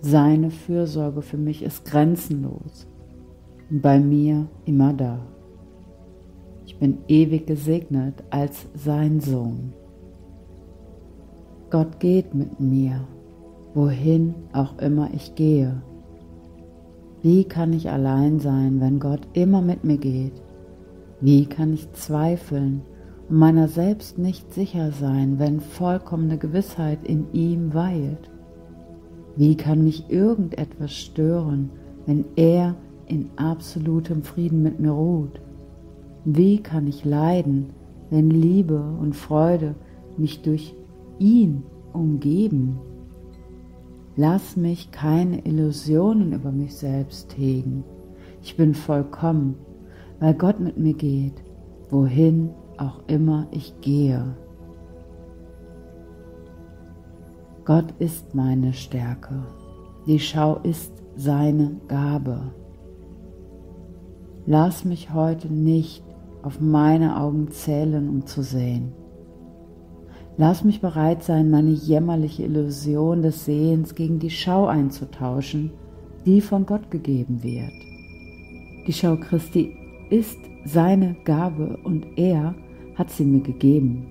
Seine 0.00 0.50
Fürsorge 0.50 1.22
für 1.22 1.38
mich 1.38 1.62
ist 1.62 1.84
grenzenlos 1.84 2.86
und 3.70 3.82
bei 3.82 3.98
mir 3.98 4.46
immer 4.64 4.92
da. 4.92 5.18
Ich 6.66 6.78
bin 6.78 6.98
ewig 7.08 7.46
gesegnet 7.46 8.22
als 8.30 8.66
sein 8.74 9.20
Sohn. 9.20 9.72
Gott 11.70 11.98
geht 12.00 12.34
mit 12.34 12.60
mir, 12.60 13.00
wohin 13.74 14.34
auch 14.52 14.78
immer 14.78 15.08
ich 15.14 15.34
gehe. 15.34 15.82
Wie 17.22 17.44
kann 17.44 17.72
ich 17.72 17.90
allein 17.90 18.38
sein, 18.38 18.80
wenn 18.80 19.00
Gott 19.00 19.26
immer 19.32 19.62
mit 19.62 19.82
mir 19.82 19.98
geht? 19.98 20.40
Wie 21.20 21.46
kann 21.46 21.72
ich 21.72 21.92
zweifeln 21.92 22.82
und 23.28 23.38
meiner 23.38 23.68
selbst 23.68 24.18
nicht 24.18 24.52
sicher 24.52 24.92
sein, 24.92 25.38
wenn 25.38 25.60
vollkommene 25.60 26.38
Gewissheit 26.38 26.98
in 27.04 27.32
ihm 27.32 27.74
weilt? 27.74 28.30
Wie 29.36 29.54
kann 29.54 29.84
mich 29.84 30.08
irgendetwas 30.08 30.92
stören, 30.92 31.70
wenn 32.06 32.24
er 32.36 32.74
in 33.06 33.28
absolutem 33.36 34.22
Frieden 34.22 34.62
mit 34.62 34.80
mir 34.80 34.92
ruht? 34.92 35.40
Wie 36.24 36.58
kann 36.58 36.86
ich 36.86 37.04
leiden, 37.04 37.70
wenn 38.10 38.30
Liebe 38.30 38.82
und 39.00 39.14
Freude 39.14 39.74
mich 40.16 40.42
durch 40.42 40.74
ihn 41.18 41.62
umgeben? 41.92 42.78
Lass 44.16 44.56
mich 44.56 44.90
keine 44.90 45.44
Illusionen 45.44 46.32
über 46.32 46.50
mich 46.50 46.74
selbst 46.74 47.36
hegen. 47.36 47.84
Ich 48.42 48.56
bin 48.56 48.74
vollkommen, 48.74 49.56
weil 50.18 50.32
Gott 50.32 50.58
mit 50.60 50.78
mir 50.78 50.94
geht, 50.94 51.42
wohin 51.90 52.50
auch 52.78 53.00
immer 53.06 53.46
ich 53.50 53.74
gehe. 53.82 54.34
Gott 57.66 57.94
ist 57.98 58.32
meine 58.32 58.72
Stärke. 58.72 59.42
Die 60.06 60.20
Schau 60.20 60.60
ist 60.62 60.92
seine 61.16 61.80
Gabe. 61.88 62.52
Lass 64.46 64.84
mich 64.84 65.12
heute 65.12 65.52
nicht 65.52 66.04
auf 66.44 66.60
meine 66.60 67.20
Augen 67.20 67.50
zählen, 67.50 68.08
um 68.08 68.24
zu 68.24 68.42
sehen. 68.42 68.92
Lass 70.36 70.62
mich 70.62 70.80
bereit 70.80 71.24
sein, 71.24 71.50
meine 71.50 71.72
jämmerliche 71.72 72.44
Illusion 72.44 73.22
des 73.22 73.46
Sehens 73.46 73.96
gegen 73.96 74.20
die 74.20 74.30
Schau 74.30 74.66
einzutauschen, 74.66 75.72
die 76.24 76.40
von 76.40 76.66
Gott 76.66 76.92
gegeben 76.92 77.42
wird. 77.42 78.86
Die 78.86 78.92
Schau 78.92 79.16
Christi 79.16 79.76
ist 80.08 80.38
seine 80.64 81.16
Gabe 81.24 81.80
und 81.82 82.06
er 82.14 82.54
hat 82.94 83.10
sie 83.10 83.24
mir 83.24 83.40
gegeben. 83.40 84.06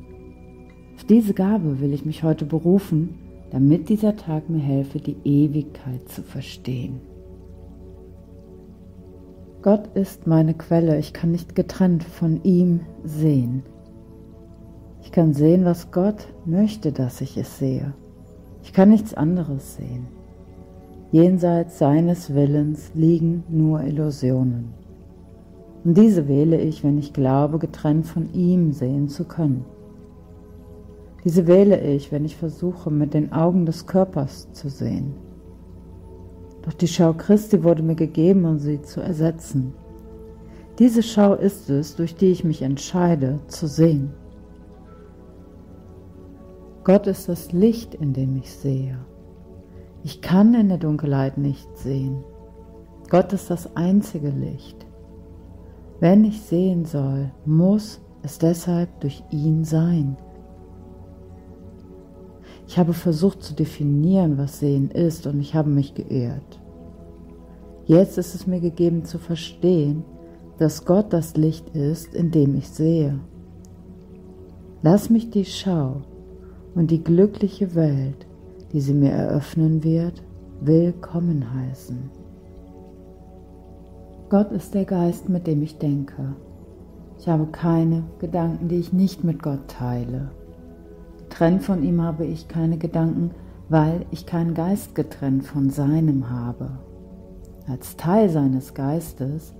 Auf 0.97 1.05
diese 1.05 1.33
Gabe 1.33 1.79
will 1.79 1.93
ich 1.93 2.03
mich 2.03 2.21
heute 2.21 2.43
berufen 2.43 3.19
damit 3.55 3.87
dieser 3.87 4.17
Tag 4.17 4.49
mir 4.49 4.59
helfe, 4.59 4.99
die 4.99 5.15
Ewigkeit 5.23 6.09
zu 6.09 6.23
verstehen. 6.23 6.99
Gott 9.61 9.87
ist 9.95 10.27
meine 10.27 10.53
Quelle, 10.55 10.99
ich 10.99 11.13
kann 11.13 11.31
nicht 11.31 11.55
getrennt 11.55 12.03
von 12.03 12.43
ihm 12.43 12.81
sehen. 13.05 13.63
Ich 15.01 15.13
kann 15.13 15.33
sehen, 15.33 15.63
was 15.63 15.91
Gott 15.91 16.27
möchte, 16.43 16.91
dass 16.91 17.21
ich 17.21 17.37
es 17.37 17.57
sehe. 17.57 17.93
Ich 18.61 18.73
kann 18.73 18.89
nichts 18.89 19.13
anderes 19.13 19.77
sehen. 19.77 20.07
Jenseits 21.13 21.77
seines 21.77 22.35
Willens 22.35 22.91
liegen 22.93 23.45
nur 23.47 23.85
Illusionen. 23.85 24.73
Und 25.85 25.95
diese 25.95 26.27
wähle 26.27 26.59
ich, 26.59 26.83
wenn 26.83 26.97
ich 26.97 27.13
glaube, 27.13 27.57
getrennt 27.57 28.05
von 28.05 28.33
ihm 28.33 28.73
sehen 28.73 29.07
zu 29.07 29.23
können. 29.23 29.63
Diese 31.25 31.47
wähle 31.47 31.81
ich, 31.81 32.11
wenn 32.11 32.23
ich 32.23 32.37
versuche, 32.37 32.91
mit 32.91 33.15
den 33.15 33.33
Augen 33.33 33.65
des 33.65 33.87
Körpers 33.87 34.53
zu 34.53 34.69
sehen. 34.69 35.15
Doch 36.61 36.73
die 36.73 36.87
Schau 36.87 37.13
Christi 37.13 37.63
wurde 37.63 37.81
mir 37.81 37.95
gegeben, 37.95 38.45
um 38.45 38.59
sie 38.59 38.81
zu 38.81 39.01
ersetzen. 39.01 39.73
Diese 40.77 41.01
Schau 41.01 41.33
ist 41.33 41.69
es, 41.69 41.95
durch 41.95 42.15
die 42.15 42.31
ich 42.31 42.43
mich 42.43 42.61
entscheide 42.61 43.39
zu 43.47 43.67
sehen. 43.67 44.13
Gott 46.83 47.07
ist 47.07 47.27
das 47.27 47.51
Licht, 47.51 47.95
in 47.95 48.13
dem 48.13 48.37
ich 48.37 48.51
sehe. 48.51 48.99
Ich 50.03 50.21
kann 50.21 50.53
in 50.53 50.69
der 50.69 50.77
Dunkelheit 50.77 51.39
nicht 51.39 51.75
sehen. 51.77 52.23
Gott 53.09 53.33
ist 53.33 53.49
das 53.49 53.75
einzige 53.75 54.29
Licht. 54.29 54.85
Wenn 55.99 56.23
ich 56.23 56.41
sehen 56.41 56.85
soll, 56.85 57.31
muss 57.45 58.01
es 58.21 58.37
deshalb 58.37 58.99
durch 58.99 59.23
ihn 59.31 59.63
sein. 59.63 60.17
Ich 62.67 62.77
habe 62.77 62.93
versucht 62.93 63.43
zu 63.43 63.53
definieren, 63.53 64.37
was 64.37 64.59
Sehen 64.59 64.89
ist, 64.91 65.27
und 65.27 65.39
ich 65.39 65.55
habe 65.55 65.69
mich 65.69 65.93
geirrt. 65.93 66.59
Jetzt 67.85 68.17
ist 68.17 68.33
es 68.33 68.47
mir 68.47 68.59
gegeben 68.59 69.05
zu 69.05 69.19
verstehen, 69.19 70.03
dass 70.57 70.85
Gott 70.85 71.13
das 71.13 71.35
Licht 71.35 71.69
ist, 71.75 72.15
in 72.15 72.31
dem 72.31 72.55
ich 72.55 72.67
sehe. 72.69 73.19
Lass 74.81 75.09
mich 75.09 75.29
die 75.29 75.45
Schau 75.45 76.01
und 76.73 76.89
die 76.91 77.03
glückliche 77.03 77.75
Welt, 77.75 78.25
die 78.71 78.81
sie 78.81 78.93
mir 78.93 79.11
eröffnen 79.11 79.83
wird, 79.83 80.23
willkommen 80.61 81.45
heißen. 81.53 82.09
Gott 84.29 84.51
ist 84.51 84.73
der 84.73 84.85
Geist, 84.85 85.29
mit 85.29 85.45
dem 85.45 85.61
ich 85.61 85.77
denke. 85.77 86.35
Ich 87.19 87.27
habe 87.27 87.45
keine 87.47 88.03
Gedanken, 88.19 88.67
die 88.67 88.77
ich 88.77 88.91
nicht 88.91 89.23
mit 89.23 89.41
Gott 89.41 89.67
teile. 89.67 90.31
Getrennt 91.35 91.63
von 91.63 91.83
ihm 91.83 92.01
habe 92.01 92.23
ich 92.25 92.47
keine 92.47 92.77
Gedanken, 92.77 93.31
weil 93.67 94.05
ich 94.09 94.25
keinen 94.25 94.53
Geist 94.53 94.95
getrennt 94.95 95.43
von 95.43 95.69
seinem 95.69 96.29
habe. 96.29 96.79
Als 97.67 97.97
Teil 97.97 98.29
seines 98.29 98.73
Geistes 98.73 99.53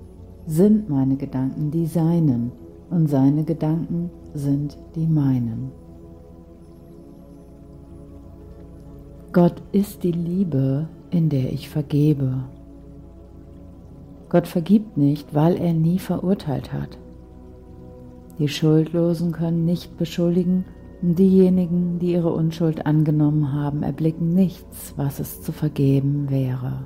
sind 0.48 0.90
meine 0.90 1.18
Gedanken 1.18 1.72
die 1.72 1.86
seinen 1.86 2.54
und 2.90 3.10
seine 3.10 3.44
Gedanken 3.44 4.10
sind 4.34 4.78
die 4.96 5.06
meinen. 5.06 5.70
Gott 9.34 9.62
ist 9.74 10.04
die 10.04 10.14
Liebe, 10.14 10.88
in 11.10 11.28
der 11.28 11.52
ich 11.52 11.68
vergebe. 11.68 12.46
Gott 14.30 14.48
vergibt 14.48 14.96
nicht, 14.96 15.36
weil 15.36 15.58
er 15.58 15.74
nie 15.74 16.00
verurteilt 16.00 16.72
hat. 16.72 16.98
Die 18.40 18.48
Schuldlosen 18.48 19.34
können 19.34 19.66
nicht 19.66 19.98
beschuldigen 19.98 20.64
diejenigen, 21.02 22.00
die 22.00 22.14
ihre 22.14 22.32
Unschuld 22.32 22.86
angenommen 22.86 23.54
haben, 23.54 23.84
erblicken 23.84 24.30
nichts, 24.34 24.94
was 24.98 25.20
es 25.20 25.42
zu 25.42 25.52
vergeben 25.52 26.30
wäre. 26.30 26.86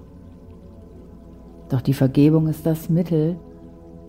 Doch 1.70 1.82
die 1.82 1.94
Vergebung 1.94 2.48
ist 2.48 2.66
das 2.66 2.90
Mittel, 2.90 3.38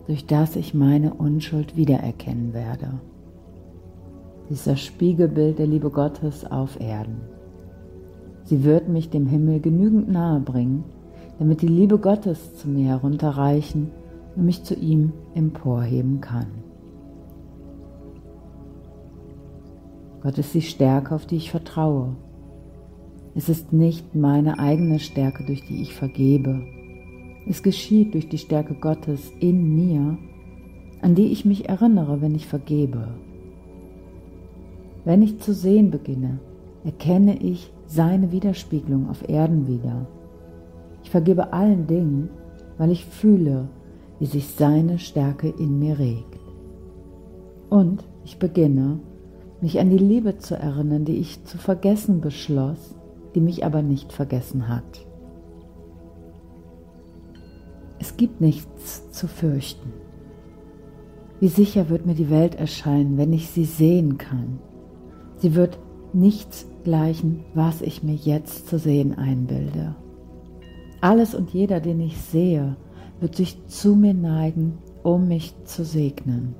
durch 0.07 0.25
das 0.25 0.55
ich 0.55 0.73
meine 0.73 1.13
Unschuld 1.13 1.75
wiedererkennen 1.75 2.53
werde. 2.53 2.99
Dieser 4.49 4.75
Spiegelbild 4.75 5.59
der 5.59 5.67
Liebe 5.67 5.89
Gottes 5.89 6.49
auf 6.49 6.79
Erden. 6.79 7.21
Sie 8.43 8.63
wird 8.63 8.89
mich 8.89 9.09
dem 9.09 9.27
Himmel 9.27 9.61
genügend 9.61 10.09
nahe 10.09 10.39
bringen, 10.39 10.83
damit 11.39 11.61
die 11.61 11.67
Liebe 11.67 11.99
Gottes 11.99 12.55
zu 12.55 12.67
mir 12.67 12.87
herunterreichen 12.87 13.91
und 14.35 14.45
mich 14.45 14.63
zu 14.63 14.75
ihm 14.75 15.13
emporheben 15.35 16.19
kann. 16.19 16.60
Gott 20.21 20.37
ist 20.37 20.53
die 20.53 20.61
Stärke, 20.61 21.15
auf 21.15 21.25
die 21.25 21.37
ich 21.37 21.49
vertraue. 21.49 22.15
Es 23.33 23.49
ist 23.49 23.73
nicht 23.73 24.13
meine 24.13 24.59
eigene 24.59 24.99
Stärke, 24.99 25.43
durch 25.43 25.65
die 25.65 25.81
ich 25.81 25.93
vergebe. 25.93 26.61
Es 27.47 27.63
geschieht 27.63 28.13
durch 28.13 28.29
die 28.29 28.37
Stärke 28.37 28.75
Gottes 28.75 29.31
in 29.39 29.75
mir, 29.75 30.17
an 31.01 31.15
die 31.15 31.27
ich 31.27 31.45
mich 31.45 31.69
erinnere, 31.69 32.21
wenn 32.21 32.35
ich 32.35 32.45
vergebe. 32.45 33.07
Wenn 35.05 35.23
ich 35.23 35.39
zu 35.39 35.53
sehen 35.53 35.89
beginne, 35.89 36.39
erkenne 36.83 37.37
ich 37.41 37.71
seine 37.87 38.31
Widerspiegelung 38.31 39.09
auf 39.09 39.27
Erden 39.27 39.67
wieder. 39.67 40.05
Ich 41.03 41.09
vergebe 41.09 41.51
allen 41.51 41.87
Dingen, 41.87 42.29
weil 42.77 42.91
ich 42.91 43.05
fühle, 43.05 43.69
wie 44.19 44.27
sich 44.27 44.47
seine 44.49 44.99
Stärke 44.99 45.49
in 45.49 45.79
mir 45.79 45.97
regt. 45.97 46.39
Und 47.69 48.03
ich 48.23 48.37
beginne, 48.37 48.99
mich 49.61 49.79
an 49.79 49.89
die 49.89 49.97
Liebe 49.97 50.37
zu 50.37 50.55
erinnern, 50.55 51.05
die 51.05 51.17
ich 51.17 51.43
zu 51.45 51.57
vergessen 51.57 52.21
beschloss, 52.21 52.95
die 53.35 53.41
mich 53.41 53.65
aber 53.65 53.81
nicht 53.81 54.11
vergessen 54.11 54.67
hat. 54.67 55.05
Es 57.99 58.17
gibt 58.17 58.41
nichts 58.41 59.11
zu 59.11 59.27
fürchten. 59.27 59.93
Wie 61.39 61.47
sicher 61.47 61.89
wird 61.89 62.05
mir 62.05 62.15
die 62.15 62.29
Welt 62.29 62.55
erscheinen, 62.55 63.17
wenn 63.17 63.33
ich 63.33 63.49
sie 63.49 63.65
sehen 63.65 64.17
kann. 64.17 64.59
Sie 65.37 65.55
wird 65.55 65.79
nichts 66.13 66.67
gleichen, 66.83 67.43
was 67.53 67.81
ich 67.81 68.03
mir 68.03 68.15
jetzt 68.15 68.67
zu 68.67 68.79
sehen 68.79 69.17
einbilde. 69.17 69.95
Alles 70.99 71.33
und 71.33 71.51
jeder, 71.51 71.79
den 71.79 71.99
ich 71.99 72.17
sehe, 72.17 72.75
wird 73.19 73.35
sich 73.35 73.65
zu 73.67 73.95
mir 73.95 74.13
neigen, 74.13 74.79
um 75.03 75.27
mich 75.27 75.55
zu 75.63 75.83
segnen. 75.83 76.55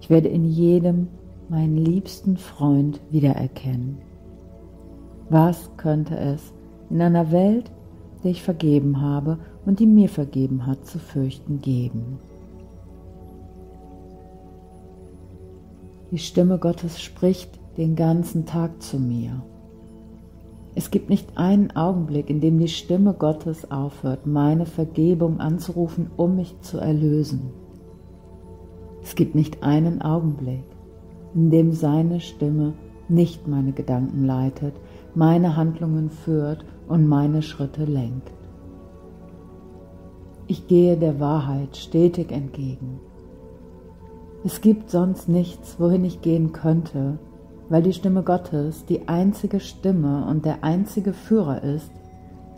Ich 0.00 0.10
werde 0.10 0.28
in 0.28 0.44
jedem 0.44 1.08
meinen 1.48 1.76
liebsten 1.76 2.36
Freund 2.36 3.00
wiedererkennen. 3.10 3.98
Was 5.30 5.70
könnte 5.76 6.16
es 6.16 6.52
in 6.90 7.00
einer 7.02 7.30
Welt, 7.32 7.70
der 8.22 8.30
ich 8.30 8.42
vergeben 8.42 9.00
habe 9.00 9.38
und 9.66 9.80
die 9.80 9.86
mir 9.86 10.08
vergeben 10.08 10.66
hat, 10.66 10.86
zu 10.86 10.98
fürchten 10.98 11.60
geben? 11.60 12.18
Die 16.10 16.18
Stimme 16.18 16.58
Gottes 16.58 17.00
spricht 17.00 17.58
den 17.76 17.94
ganzen 17.94 18.46
Tag 18.46 18.82
zu 18.82 18.98
mir. 18.98 19.42
Es 20.74 20.90
gibt 20.90 21.10
nicht 21.10 21.36
einen 21.36 21.74
Augenblick, 21.76 22.30
in 22.30 22.40
dem 22.40 22.58
die 22.58 22.68
Stimme 22.68 23.12
Gottes 23.12 23.70
aufhört, 23.70 24.26
meine 24.26 24.64
Vergebung 24.64 25.40
anzurufen, 25.40 26.10
um 26.16 26.36
mich 26.36 26.58
zu 26.60 26.78
erlösen. 26.78 27.50
Es 29.02 29.14
gibt 29.14 29.34
nicht 29.34 29.62
einen 29.62 30.00
Augenblick, 30.00 30.64
in 31.34 31.50
dem 31.50 31.72
seine 31.72 32.20
Stimme 32.20 32.74
nicht 33.08 33.46
meine 33.48 33.72
Gedanken 33.72 34.24
leitet, 34.24 34.74
meine 35.14 35.56
Handlungen 35.56 36.10
führt 36.10 36.64
und 36.88 37.06
meine 37.06 37.42
Schritte 37.42 37.84
lenkt. 37.84 38.30
Ich 40.46 40.66
gehe 40.66 40.96
der 40.96 41.20
Wahrheit 41.20 41.76
stetig 41.76 42.32
entgegen. 42.32 43.00
Es 44.44 44.60
gibt 44.60 44.90
sonst 44.90 45.28
nichts, 45.28 45.78
wohin 45.78 46.04
ich 46.04 46.22
gehen 46.22 46.52
könnte, 46.52 47.18
weil 47.68 47.82
die 47.82 47.92
Stimme 47.92 48.22
Gottes 48.22 48.86
die 48.86 49.08
einzige 49.08 49.60
Stimme 49.60 50.26
und 50.26 50.44
der 50.44 50.64
einzige 50.64 51.12
Führer 51.12 51.62
ist, 51.62 51.90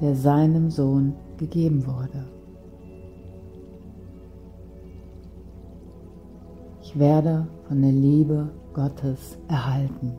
der 0.00 0.14
seinem 0.14 0.70
Sohn 0.70 1.14
gegeben 1.36 1.86
wurde. 1.86 2.26
Ich 6.82 6.98
werde 6.98 7.46
von 7.66 7.82
der 7.82 7.92
Liebe 7.92 8.50
Gottes 8.72 9.38
erhalten. 9.48 10.16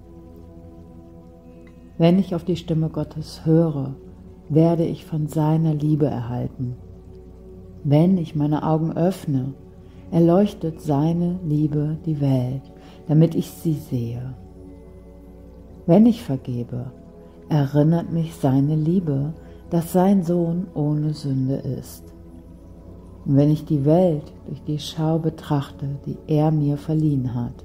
Wenn 1.98 2.20
ich 2.20 2.34
auf 2.36 2.44
die 2.44 2.56
Stimme 2.56 2.90
Gottes 2.90 3.46
höre, 3.46 3.96
werde 4.50 4.84
ich 4.84 5.06
von 5.06 5.28
seiner 5.28 5.74
Liebe 5.74 6.08
erhalten. 6.08 6.76
Wenn 7.84 8.18
ich 8.18 8.36
meine 8.36 8.64
Augen 8.64 8.92
öffne, 8.92 9.54
erleuchtet 10.12 10.82
seine 10.82 11.40
Liebe 11.46 11.98
die 12.06 12.20
Welt, 12.20 12.62
damit 13.08 13.34
ich 13.36 13.50
sie 13.50 13.74
sehe. 13.74 14.34
Wenn 15.86 16.06
ich 16.06 16.22
vergebe, 16.22 16.92
erinnert 17.50 18.12
mich 18.12 18.36
seine 18.36 18.76
Liebe, 18.76 19.34
dass 19.70 19.94
sein 19.94 20.24
Sohn 20.24 20.68
ohne 20.74 21.14
Sünde 21.14 21.56
ist. 21.56 22.04
Und 23.26 23.38
wenn 23.38 23.52
ich 23.52 23.66
die 23.66 23.86
Welt 23.86 24.34
durch 24.48 24.62
die 24.64 24.80
Schau 24.80 25.20
betrachte, 25.20 25.88
die 26.06 26.18
er 26.28 26.52
mir 26.52 26.78
verliehen 26.78 27.34
hat, 27.34 27.64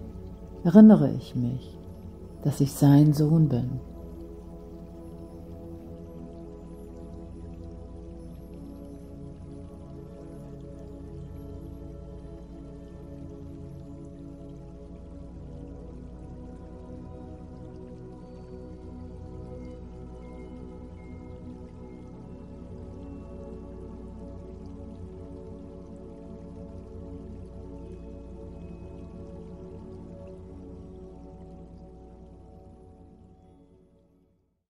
erinnere 0.66 1.12
ich 1.12 1.36
mich, 1.36 1.78
dass 2.42 2.60
ich 2.60 2.72
sein 2.72 3.12
Sohn 3.12 3.48
bin 3.48 3.80